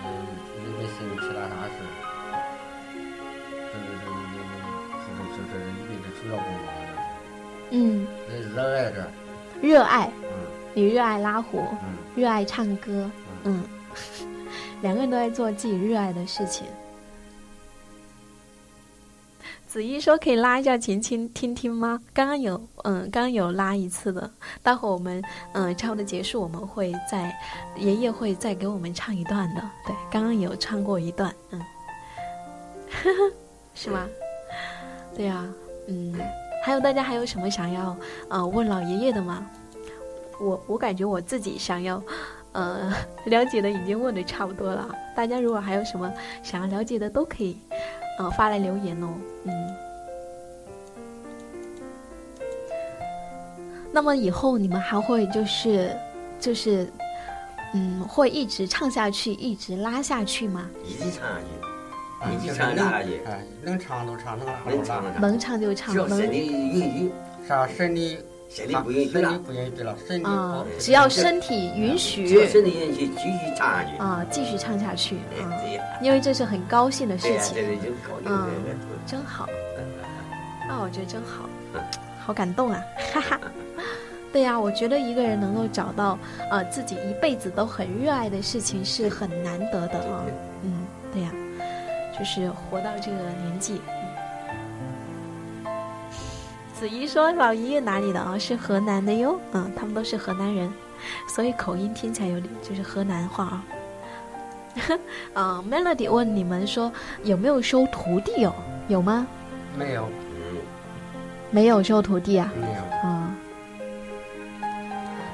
[0.04, 0.06] 嗯，
[0.56, 1.76] 没没什么其他啥事。
[3.72, 4.16] 就是就是
[5.02, 6.64] 就是就是一辈子主要工作。
[7.70, 8.06] 嗯。
[8.54, 9.10] 热爱着。
[9.60, 10.10] 热爱。
[10.22, 10.28] 嗯。
[10.74, 11.58] 你热爱拉胡。
[11.82, 11.84] 嗯。
[12.14, 13.10] 热爱唱歌。
[13.44, 13.64] 嗯。
[14.82, 16.66] 两个人都在做自己热爱的事情。
[19.74, 24.30] 子怡说：“可以拉一下琴，琴听听吗？”刚刚有，嗯，刚刚有拉一次的。
[24.62, 25.20] 待会儿我们，
[25.52, 27.36] 嗯，差不多结束，我们会再
[27.76, 29.60] 爷爷会再给我们唱一段的。
[29.84, 31.60] 对，刚刚有唱过一段，嗯，
[33.74, 34.06] 是吗？
[35.16, 35.44] 对呀，
[35.88, 36.14] 嗯，
[36.64, 37.96] 还有大家还有什么想要，
[38.28, 39.44] 呃，问老爷爷的吗？
[40.38, 42.00] 我我感觉我自己想要。
[42.54, 42.92] 呃，
[43.26, 46.08] 了解的已经问的差不多了，大家如果还有什么
[46.40, 47.58] 想要了解的，都可以，
[48.18, 49.08] 呃，发来留言哦。
[49.42, 49.76] 嗯，
[53.92, 55.96] 那么以后你们还会就是，
[56.38, 56.88] 就是，
[57.74, 60.70] 嗯，会一直唱下去，一直拉下去吗？
[60.86, 63.20] 一直唱下去，一直唱下去，
[63.62, 67.12] 能唱就唱，能拉就拉，能唱就唱，能身体允许，
[67.48, 68.16] 啥身体。
[68.54, 73.96] 身体不允许了，不允许了，身体啊，只要身体允许，只要身体允许，继续唱下去。
[73.98, 75.50] 啊，继续唱下去啊，
[76.00, 77.58] 因为这是很高兴的事情，
[78.24, 78.48] 嗯，
[79.04, 79.48] 真好，
[80.70, 81.48] 啊，我觉得真好，
[82.24, 82.80] 好感动啊，
[83.12, 83.40] 哈哈，
[84.32, 86.16] 对呀，我觉得一个人能够找到
[86.48, 90.24] 呃自己一辈子都很热爱的事情是很难得的啊。
[90.62, 91.32] 嗯，对呀，
[92.16, 93.80] 就是活到这个年纪。
[96.78, 98.36] 子怡说：“老姨哪里的啊？
[98.38, 99.38] 是河南的哟。
[99.52, 100.70] 嗯，他们都是河南人，
[101.28, 103.64] 所以口音听起来有点就是河南话啊。
[105.34, 108.52] 啊， Melody 问你们说有没有收徒弟哦？
[108.88, 109.26] 有吗？
[109.78, 110.08] 没有，
[111.50, 112.52] 没有收徒弟啊？
[112.60, 113.08] 没有。
[113.08, 113.34] 啊，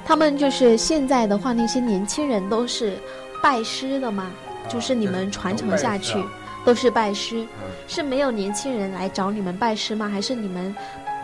[0.05, 2.99] 他们就是现在的话，那些年轻人都是
[3.43, 4.31] 拜师的吗？
[4.69, 6.23] 就是你们传承下去
[6.65, 7.45] 都是拜师，
[7.89, 10.07] 是没有年轻人来找你们拜师吗？
[10.07, 10.77] 还是你们？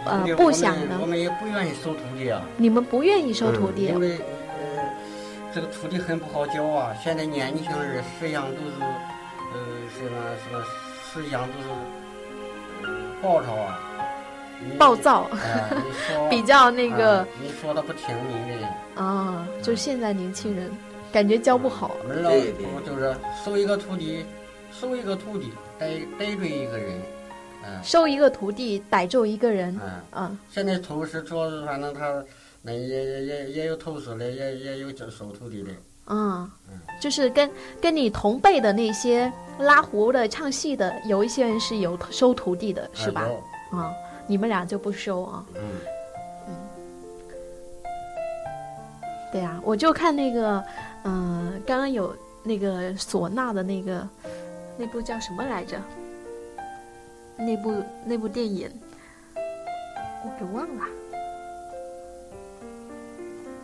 [0.07, 2.41] 呃，不想呢，我们也不愿意收徒弟啊。
[2.57, 4.19] 你们不愿意收徒弟，因为
[4.59, 4.85] 呃，
[5.53, 6.95] 这个徒弟很不好教啊。
[7.03, 9.59] 现在年轻人思想都是，呃，
[9.93, 10.11] 什么
[10.43, 10.65] 什么，
[11.13, 11.69] 思想都是
[13.21, 13.81] 暴躁啊，
[14.79, 15.29] 暴躁，
[16.31, 17.27] 比较那个。
[17.43, 19.03] 你说的不听你的。
[19.03, 20.71] 啊，就现在年轻人
[21.13, 21.97] 感觉教不好。
[22.23, 22.31] 老
[22.85, 24.25] 就是收一个徒弟，
[24.71, 25.89] 收一个徒弟，带
[26.19, 27.01] 带住一个人。
[27.83, 29.79] 收一个徒弟，逮住一个人。
[29.83, 32.25] 嗯嗯，现在投师主要是反正他
[32.63, 35.71] 那也也也也有投师的，也也有收徒弟的。
[36.09, 37.51] 嗯嗯，就是跟
[37.81, 43.27] 跟你同辈的那些拉胡的、唱戏的，有一些人是有收徒弟的，是吧？
[43.73, 43.93] 啊，
[44.29, 45.45] 你们俩就不收啊？
[45.55, 45.63] 嗯
[46.49, 46.55] 嗯，
[49.33, 50.65] 对呀，我就看那个，
[51.05, 52.15] 嗯，刚刚有
[52.45, 54.09] 那个唢呐的那个
[54.77, 55.77] 那部叫什么来着？
[57.37, 58.71] 那部那部电影，
[60.25, 60.85] 我给忘了。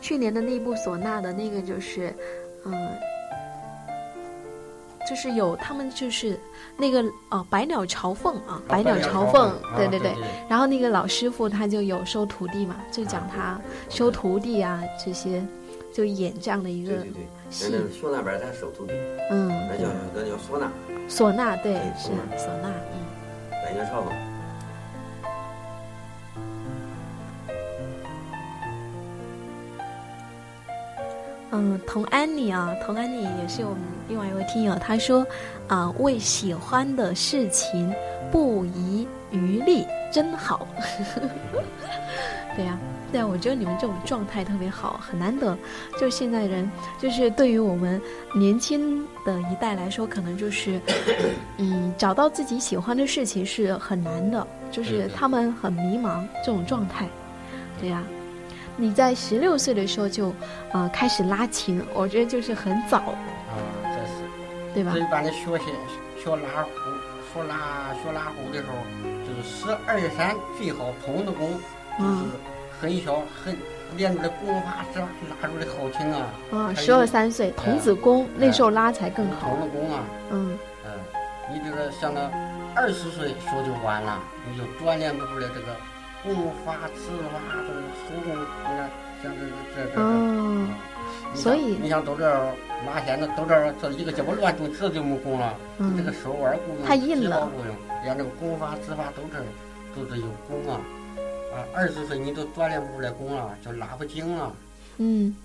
[0.00, 2.12] 去年的那部唢呐的那个就是，
[2.64, 2.88] 嗯，
[5.08, 6.38] 就是有他们就是
[6.76, 10.12] 那个哦，百鸟朝凤啊，百鸟朝凤，对对对。
[10.48, 15.40] 然后那个老师傅他就有收徒弟嘛，就讲他收徒弟啊这些，
[15.94, 17.06] 就演这样的一个
[17.48, 17.72] 戏。
[18.02, 18.92] 唢呐班他收徒弟，
[19.30, 20.70] 嗯，那叫那叫唢呐。
[21.08, 23.11] 唢呐对是唢呐，嗯。
[23.70, 24.12] 年唱吧。
[31.54, 34.74] 嗯，童安妮啊，童安妮也是我们另外一位听友。
[34.76, 35.26] 他说
[35.68, 37.94] ：“啊，为喜欢的事情
[38.30, 40.66] 不遗余力，真好。
[42.56, 42.78] ”对呀。
[43.12, 45.56] 对，我觉得你们这种状态特别好，很难得。
[46.00, 48.00] 就现在人，就是对于我们
[48.34, 50.80] 年轻的一代来说，可能就是，
[51.58, 57.06] 嗯，找到自己喜欢的事情是很难的，就是他们很迷茫这种状态。
[57.78, 58.02] 对呀，
[58.76, 60.34] 你在十六岁的时候就，
[60.72, 62.96] 呃，开始拉琴，我觉得就是很早。
[62.96, 64.24] 啊，这是。
[64.72, 64.94] 对吧？
[64.96, 65.64] 一般的学习
[66.16, 66.70] 学拉胡，
[67.34, 68.72] 学拉学拉胡的时候，
[69.26, 71.60] 就是十二三最好，童子功，
[71.98, 72.51] 就是。
[72.82, 73.56] 很小，很
[73.96, 75.08] 练出来功法是吧？
[75.40, 76.26] 拉出来好听啊！
[76.50, 79.50] 啊，十二三岁，童子功那时候拉才更好。
[79.50, 80.00] 童子功啊！
[80.32, 80.90] 嗯嗯，
[81.52, 82.28] 你比如说像那
[82.74, 84.18] 二十岁学就完了，
[84.50, 85.76] 你就锻炼不出来这个
[86.24, 88.90] 功法、指法、这个手工，你看
[89.22, 89.38] 像这
[89.76, 90.00] 这这这。
[90.00, 90.68] 嗯，
[91.36, 92.52] 所以你像到这儿
[92.84, 95.54] 拉弦子，到这儿这一个脚不乱动，这就没功了。
[95.78, 97.42] 嗯，这个手腕功用，太硬了。
[97.42, 99.38] 够用，连这个功法、指法都这
[99.94, 100.80] 都得有功啊。
[101.52, 104.52] 啊，二十岁你都锻炼不出来功了，就拉不精了。
[104.96, 105.36] 嗯，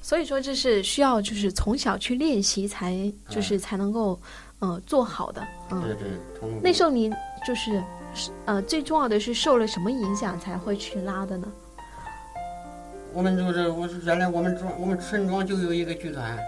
[0.00, 4.18] 所以说这是需要就是从小去练习才就是才能够
[4.60, 5.46] 呃做好的。
[5.70, 6.60] 嗯，对对。
[6.62, 7.12] 那时候你
[7.46, 7.82] 就是
[8.46, 11.46] 呃最重要的是受了什么影响才会去拉的呢？
[13.12, 16.38] 我们就是我是原来我们庄我们村庄就有一个剧团。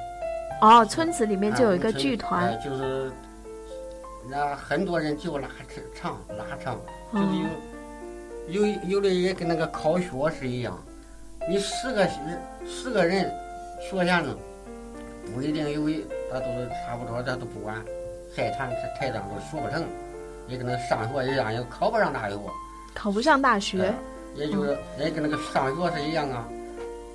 [0.63, 2.59] 哦，村子里面就有一个剧团。
[2.65, 3.13] 就是
[4.31, 5.49] 那很多人就拉
[5.95, 6.81] 唱拉唱，
[7.13, 7.47] 就是有。
[8.49, 10.79] 有有的也跟那个考学是一样，
[11.49, 12.11] 你十个人
[12.67, 13.31] 十个人
[13.81, 14.37] 学下呢，
[15.35, 17.77] 不一定有一，他都是差不多，他都不管，
[18.37, 19.85] 在场在台上都学不成，
[20.49, 22.37] 也跟那上学一样，也考不上大学。
[22.95, 23.93] 考不上大学。
[24.37, 26.47] 也就是也跟那个上学是一样啊，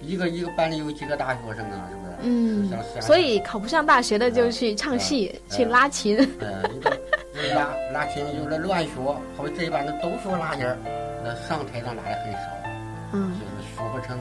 [0.02, 2.14] 一个一个班里有几个大学生啊，是不是？
[2.24, 2.70] 嗯。
[3.00, 6.18] 所以考不上大学的就去唱戏，去拉琴。
[6.40, 6.82] 嗯，
[7.56, 8.92] 拉拉琴有的乱学，
[9.38, 10.78] 好像这一班的都学拉弦儿。
[11.24, 12.40] 那上台上拉的很少，
[13.14, 14.20] 嗯，就是说不成。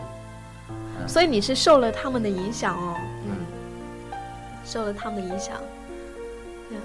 [1.07, 2.95] 所以你是受了他们的影响哦，
[3.27, 3.47] 嗯，
[4.65, 5.57] 受了他们的影响。
[6.69, 6.79] 对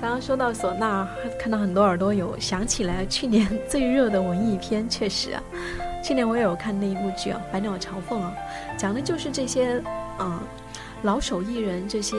[0.00, 1.08] 刚刚说到唢呐，
[1.38, 5.42] 看到很多耳朵有想起来去年 最热的文艺片，确实啊，
[6.04, 8.32] 去年我也有看那一部剧啊，《百鸟朝凤》啊，
[8.78, 9.82] 讲的就是这些
[10.20, 10.38] 嗯
[11.02, 12.16] 老手艺人，这些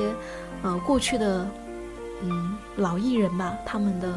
[0.63, 1.47] 嗯过去的
[2.23, 4.09] 嗯老艺人吧，他们的。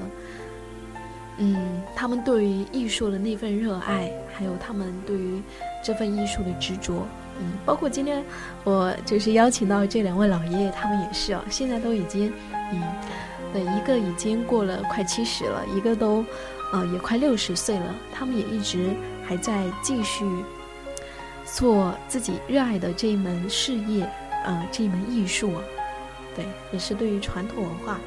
[1.43, 5.41] 嗯，他们对于艺术的那份热爱，还有他们对于
[5.83, 7.07] 这份艺术的执着，
[7.39, 8.23] 嗯，包括今天
[8.63, 12.31] 我就是邀请到这两位老爷爷，他们也是哦，现在都已经，
[12.73, 12.83] 嗯，
[13.55, 16.23] 对，一个已经过了快七十了，一个都，
[16.75, 18.91] 呃，也快六十岁了，他们也一直
[19.27, 20.27] 还在继续
[21.47, 24.07] 做自己热爱的这一门事业，
[24.45, 25.63] 呃，这一门艺术啊，
[26.37, 27.99] 对，也是对于传统文化。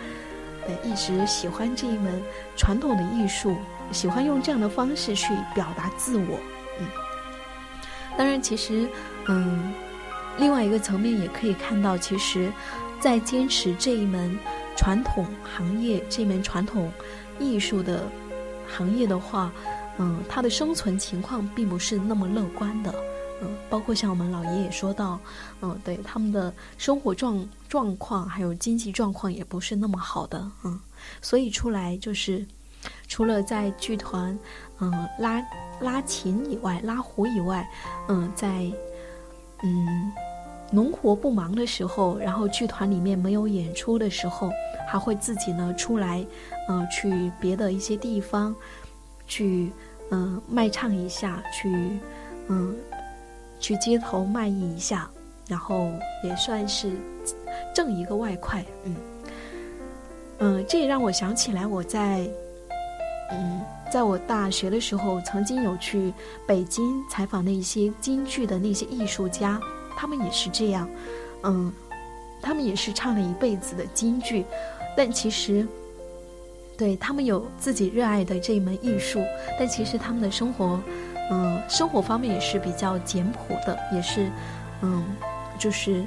[0.83, 2.21] 一直喜欢这一门
[2.55, 3.55] 传统的艺术，
[3.91, 6.39] 喜欢用这样的方式去表达自我。
[6.79, 6.87] 嗯，
[8.17, 8.87] 当然，其实，
[9.27, 9.73] 嗯，
[10.37, 12.51] 另外一个层面也可以看到，其实，
[12.99, 14.37] 在坚持这一门
[14.75, 16.91] 传统行业、这门传统
[17.39, 18.03] 艺术的
[18.67, 19.51] 行业的话，
[19.97, 22.93] 嗯，它的生存情况并不是那么乐观的。
[23.43, 25.19] 嗯，包括像我们老爷也说到，
[25.61, 30.79] 嗯，对他们的生活状状况还有经济状况也不是那么好的，嗯，
[31.21, 32.45] 所以出来就是
[33.09, 34.37] 除了在剧团，
[34.79, 35.45] 嗯，拉
[35.81, 37.69] 拉琴以外，拉胡以外，
[38.07, 38.71] 嗯，在
[39.63, 40.11] 嗯
[40.71, 44.51] 农活不忙的时候，然后剧团里面没有演出的时候，
[44.87, 46.25] 还会自己呢出来，
[46.69, 48.55] 嗯，去别的一些地方
[49.27, 49.71] 去，
[50.11, 51.99] 嗯，卖唱一下，去，
[52.47, 52.75] 嗯。
[53.63, 55.09] 去街头卖艺一下，
[55.47, 55.89] 然后
[56.21, 56.91] 也算是
[57.73, 58.95] 挣一个外快，嗯
[60.39, 62.27] 嗯，这也让我想起来我在
[63.31, 66.13] 嗯，在我大学的时候，曾经有去
[66.45, 69.57] 北京采访那些京剧的那些艺术家，
[69.95, 70.85] 他们也是这样，
[71.43, 71.71] 嗯，
[72.41, 74.43] 他们也是唱了一辈子的京剧，
[74.97, 75.65] 但其实
[76.77, 79.23] 对他们有自己热爱的这一门艺术，
[79.57, 80.77] 但其实他们的生活。
[81.33, 84.29] 嗯，生活方面也是比较简朴的，也是，
[84.81, 85.03] 嗯，
[85.57, 86.03] 就是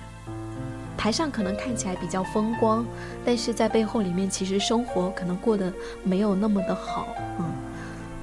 [0.96, 2.86] 台上可能看起来比较风光，
[3.24, 5.72] 但是在背后里面其实生活可能过得
[6.04, 7.08] 没有那么的好，
[7.40, 7.44] 嗯，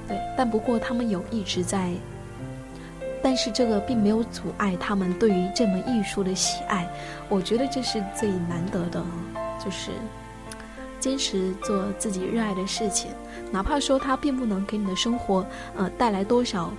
[0.08, 0.18] 对。
[0.34, 1.92] 但不过他们有一直在，
[3.22, 6.88] 但是这个并没有阻碍他们对于这门艺术的喜爱。
[7.28, 9.04] 我觉得这是最难得的，
[9.62, 9.90] 就是
[10.98, 13.10] 坚持做自己热爱的事情。
[13.50, 15.46] 哪怕说它并不能给你的生活，
[15.76, 16.72] 呃，带来多少，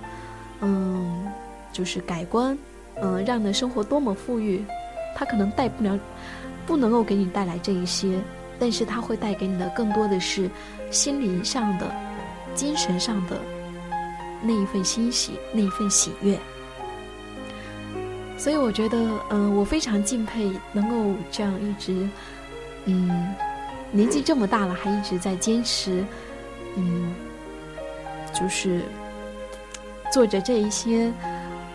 [0.60, 1.26] 嗯，
[1.72, 2.56] 就是改观，
[3.02, 4.64] 嗯，让你的生活多么富裕，
[5.14, 5.98] 它可能带不了，
[6.66, 8.18] 不能够给你带来这一些，
[8.58, 10.50] 但是它会带给你的更多的是
[10.90, 11.90] 心灵上的、
[12.54, 13.40] 精神上的
[14.42, 16.38] 那一份欣喜，那一份喜悦。
[18.38, 18.98] 所以我觉得，
[19.30, 22.08] 嗯，我非常敬佩能够这样一直，
[22.84, 23.34] 嗯，
[23.90, 26.04] 年纪这么大了还一直在坚持。
[26.76, 27.14] 嗯，
[28.38, 28.82] 就是
[30.16, 31.12] 做着这一些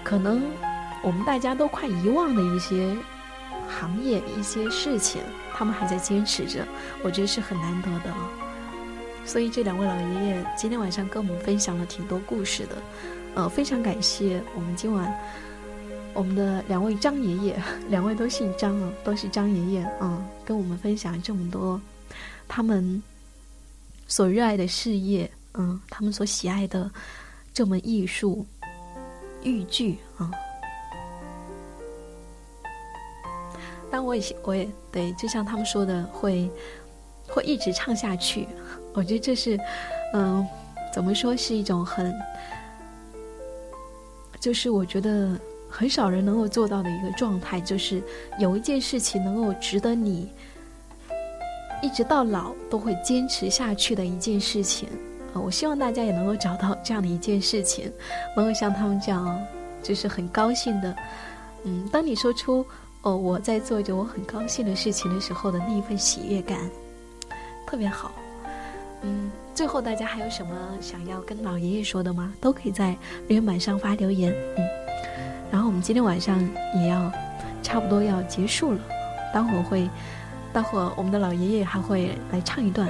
[0.04, 0.42] 可能
[1.04, 2.98] 我们大家都快遗忘的一些
[3.70, 5.22] 行业、一些事情，
[5.54, 6.66] 他们还在坚持着，
[7.04, 8.12] 我觉得是很难得的。
[9.28, 12.76] 所以这两位老爷爷今天晚上跟我们分享了挺多故事的，
[13.36, 15.16] 呃，非常感谢我们今晚
[16.16, 21.80] 我们的两位张爷爷， 两位都姓张啊，都是张爷爷啊，跟我们分享这么多
[22.48, 23.04] 他们。
[24.08, 26.90] 所热爱的事业，嗯，他们所喜爱的
[27.54, 28.46] 这门艺术，
[29.44, 30.32] 豫剧啊。
[33.90, 36.50] 但我也，我也对，就像他们说的，会
[37.28, 38.48] 会一直唱下去。
[38.94, 39.60] 我觉得这是，
[40.14, 40.48] 嗯，
[40.94, 42.14] 怎么说是一种很，
[44.40, 45.38] 就是我觉得
[45.70, 48.02] 很少人能够做到的一个状态，就是
[48.40, 50.32] 有一件事情能够值得你。
[51.84, 54.88] 一直到老都会坚持下去的一件事情，
[55.34, 57.92] 我希望大家也能够找到这样的一件事情，
[58.36, 59.40] 能够像他们这样，
[59.82, 60.96] 就是很高兴的，
[61.64, 62.66] 嗯，当你说出
[63.02, 66.60] 哦我在做着我很高兴的事情的时候的那一份喜悦感，
[67.66, 68.12] 特别好，
[69.02, 72.34] 嗯，最后大家还有什么想要跟老爷爷说的吗？
[72.42, 72.96] 都可以在
[73.28, 74.68] 留言板上发留言，嗯，
[75.52, 76.40] 然后我们今天晚上
[76.76, 77.12] 也要
[77.64, 78.80] 差不多要结束了，
[79.34, 79.90] 待会儿会。
[80.54, 82.86] 待会儿我们的老爷爷还会来唱一段。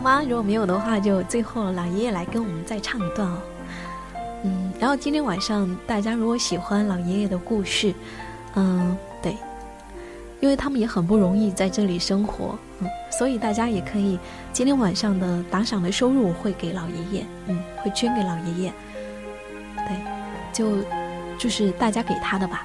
[0.00, 0.22] 有吗？
[0.22, 3.38] 如果没有的话，就最后老爷爷来跟我们再唱一段哦。
[4.44, 7.94] 嗯，然后今天晚上大家如果喜欢老爷爷的故事，
[8.54, 9.36] 嗯，对。
[10.40, 14.18] 因为他们也很不容易在这里生活，嗯，所以大家也可以
[14.54, 18.72] 今天晚上的打赏的收入会给老爷爷，嗯，会捐给老爷爷，
[19.86, 19.96] 对，
[20.50, 20.78] 就
[21.38, 22.64] 就是大家给他的吧，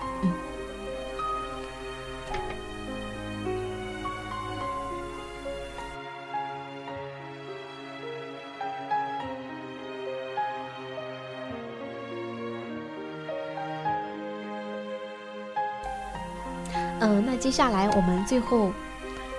[17.00, 17.20] 嗯。
[17.20, 18.72] 嗯，那接下来我们最后，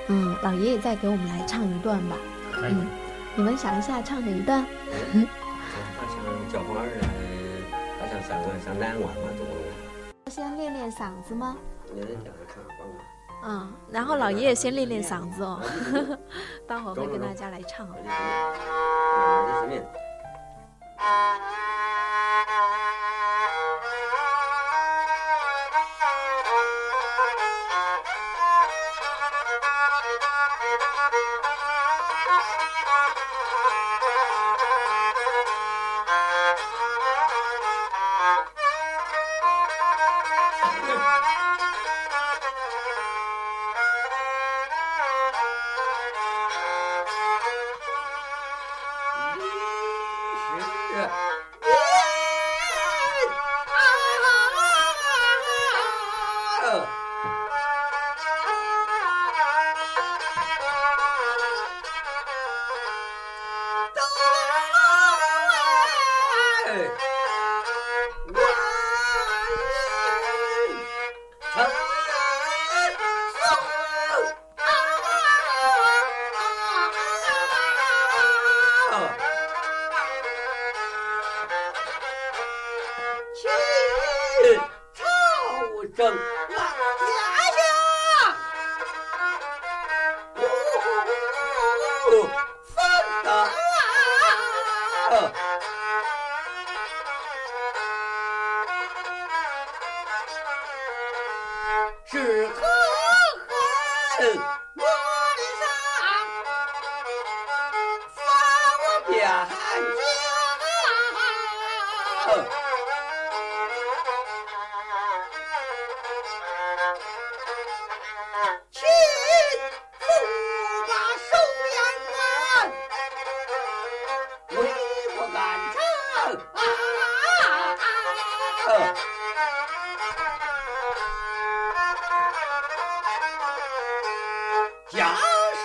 [0.09, 2.16] 嗯，老爷爷再给我们来唱一段吧。
[2.53, 2.73] 可以。
[2.73, 2.87] 嗯，
[3.37, 4.62] 你们想一下唱哪一段？
[4.62, 4.69] 好
[6.09, 7.09] 像叫花儿来，
[8.01, 10.31] 好像像个像南湾嘛，都。
[10.31, 11.57] 先练练嗓子吗？
[13.45, 15.61] 嗯，然后老爷爷先练练嗓子哦，
[16.66, 17.89] 待会儿会跟大家来唱。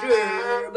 [0.02, 0.72] 这是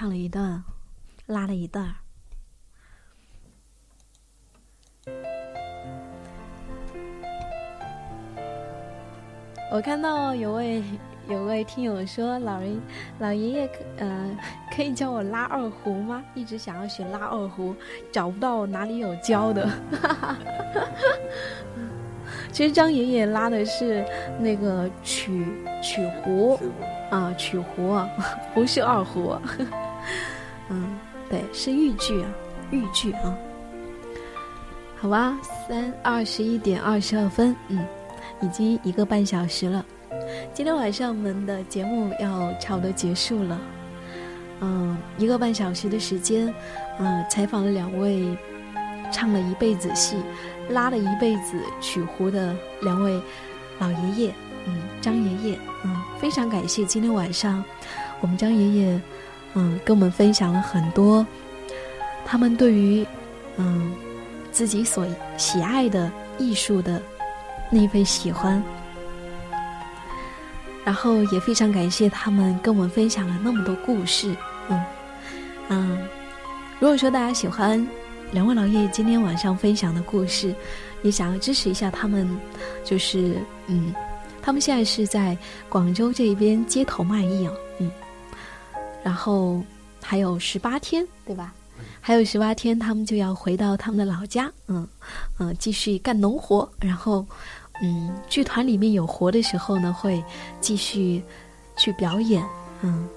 [0.00, 0.64] 唱了一段，
[1.26, 1.94] 拉了一段。
[9.70, 10.82] 我看到有位
[11.28, 12.80] 有位听友说，老人
[13.18, 14.38] 老爷爷可呃
[14.74, 16.24] 可以教我拉二胡吗？
[16.34, 17.76] 一直想要学拉二胡，
[18.10, 19.68] 找不到哪里有教的。
[22.50, 24.02] 其实张爷爷拉的是
[24.38, 25.46] 那个曲
[25.82, 26.58] 曲胡。
[27.10, 28.00] 啊，曲胡
[28.54, 29.36] 不是二胡，
[30.70, 30.98] 嗯，
[31.28, 32.28] 对，是豫剧啊，
[32.70, 33.36] 豫剧啊。
[34.96, 35.38] 好吧，
[35.68, 37.84] 三二十一点二十二分，嗯，
[38.40, 39.84] 已经一个半小时了。
[40.54, 43.58] 今天晚上我们的节目要差不多结束了，
[44.60, 46.52] 嗯，一个半小时的时间，
[46.98, 48.24] 嗯，采访了两位
[49.10, 50.16] 唱了一辈子戏、
[50.68, 53.20] 拉了一辈子曲胡的两位
[53.78, 54.34] 老爷爷。
[54.66, 57.64] 嗯，张爷爷，嗯，非常感谢今天晚上，
[58.20, 59.00] 我们张爷爷，
[59.54, 61.26] 嗯，跟我们分享了很多，
[62.24, 63.06] 他们对于，
[63.56, 63.92] 嗯，
[64.52, 65.06] 自己所
[65.36, 67.00] 喜爱的艺术的
[67.70, 68.62] 那份喜欢，
[70.84, 74.34] 然后也非常感谢他们跟我们分享了那么多故事，
[74.68, 74.84] 嗯，
[75.68, 75.98] 嗯，
[76.78, 77.86] 如果说大家喜欢
[78.32, 80.54] 两位老爷爷今天晚上分享的故事，
[81.02, 82.28] 也想要支持一下他们，
[82.84, 83.36] 就是，
[83.66, 83.94] 嗯。
[84.42, 85.36] 他们现在是在
[85.68, 87.90] 广州这边街头卖艺哦，嗯，
[89.02, 89.62] 然后
[90.02, 91.52] 还有十八天，对吧？
[92.00, 94.86] 还有十八天，他们就要回到他们的老家，嗯
[95.38, 96.68] 嗯，继续干农活。
[96.80, 97.24] 然后
[97.82, 100.22] 嗯剧团里面有活的时候呢，会
[100.60, 101.22] 继续
[101.76, 102.44] 去表演，
[102.82, 103.08] 嗯，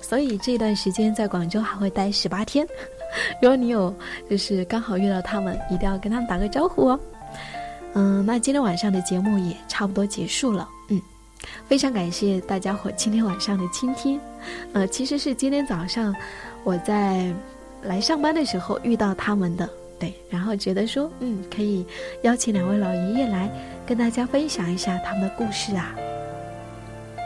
[0.00, 2.66] 所以这段时间在广州还会待十八天。
[3.42, 3.94] 如果你有
[4.28, 7.00] 就是刚好遇到他们，一定要跟他们打个招呼哦。
[7.94, 11.00] 嗯，那今天晚上的节目也差不多结束了，嗯，
[11.66, 14.20] 非常感谢大家伙今天晚上的倾听。
[14.72, 16.14] 呃，其实是今天早上
[16.64, 17.32] 我在
[17.82, 19.68] 来上班的时候遇到他们的，
[19.98, 21.84] 对，然后觉得说，嗯，可以
[22.22, 23.50] 邀请两位老爷爷来
[23.86, 25.94] 跟大家分享一下他们的故事啊。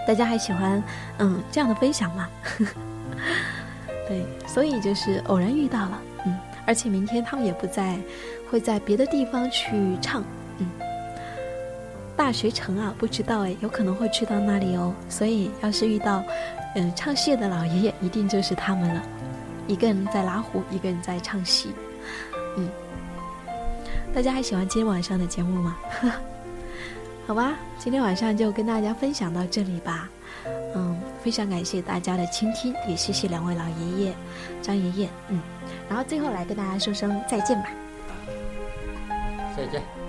[0.06, 0.82] 大家还喜欢
[1.18, 2.28] 嗯这样的分享吗？
[4.08, 6.36] 对，所以就是偶然遇到了，嗯，
[6.66, 7.96] 而且明天他们也不在，
[8.50, 10.24] 会在别的地方去唱，
[12.16, 14.94] 大学城啊，不知道哎，有可能会去到那里哦。
[15.08, 16.22] 所以要是遇到，
[16.74, 19.02] 嗯，唱戏的老爷爷，一定就是他们了。
[19.66, 21.72] 一个人在拉胡，一个人在唱戏，
[22.56, 22.68] 嗯。
[24.14, 25.76] 大家还喜欢今天晚上的节目吗？
[27.26, 30.10] 好吧，今天晚上就跟大家分享到这里吧。
[30.74, 34.14] 嗯，非常感谢大家的倾听，也谢谢两位老爷爷，
[34.60, 35.40] 张爷爷，嗯，
[35.88, 37.68] 然后最后来跟大家说声再见吧。
[39.56, 40.01] 再见。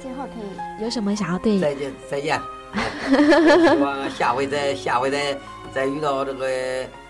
[0.00, 1.58] 最后可以有什么想要对？
[1.58, 2.40] 再见，再见。
[3.10, 5.36] 希望下回再下回再
[5.74, 6.48] 再遇到这个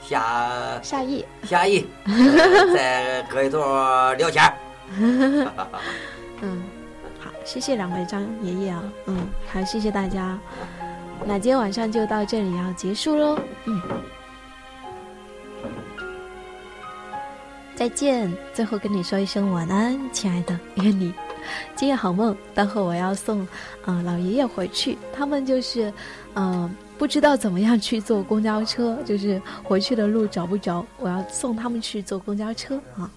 [0.00, 1.86] 夏夏意夏意，
[2.74, 4.42] 再搁一桌聊天。
[6.40, 6.62] 嗯，
[7.18, 10.38] 好，谢谢两位张爷爷啊，嗯，好，谢谢大家。
[11.26, 13.82] 那今天晚上就到这里要结束喽，嗯，
[17.74, 18.32] 再见。
[18.54, 21.12] 最后跟你说一声晚安，亲爱的，愿你
[21.76, 22.36] 今夜好梦。
[22.54, 23.40] 待会我要送
[23.84, 25.92] 啊老爷爷回去，他们就是
[26.34, 33.10] 嗯不知道怎么样去坐公交车，就是回去的路找不着，我要送他们去坐公交车啊。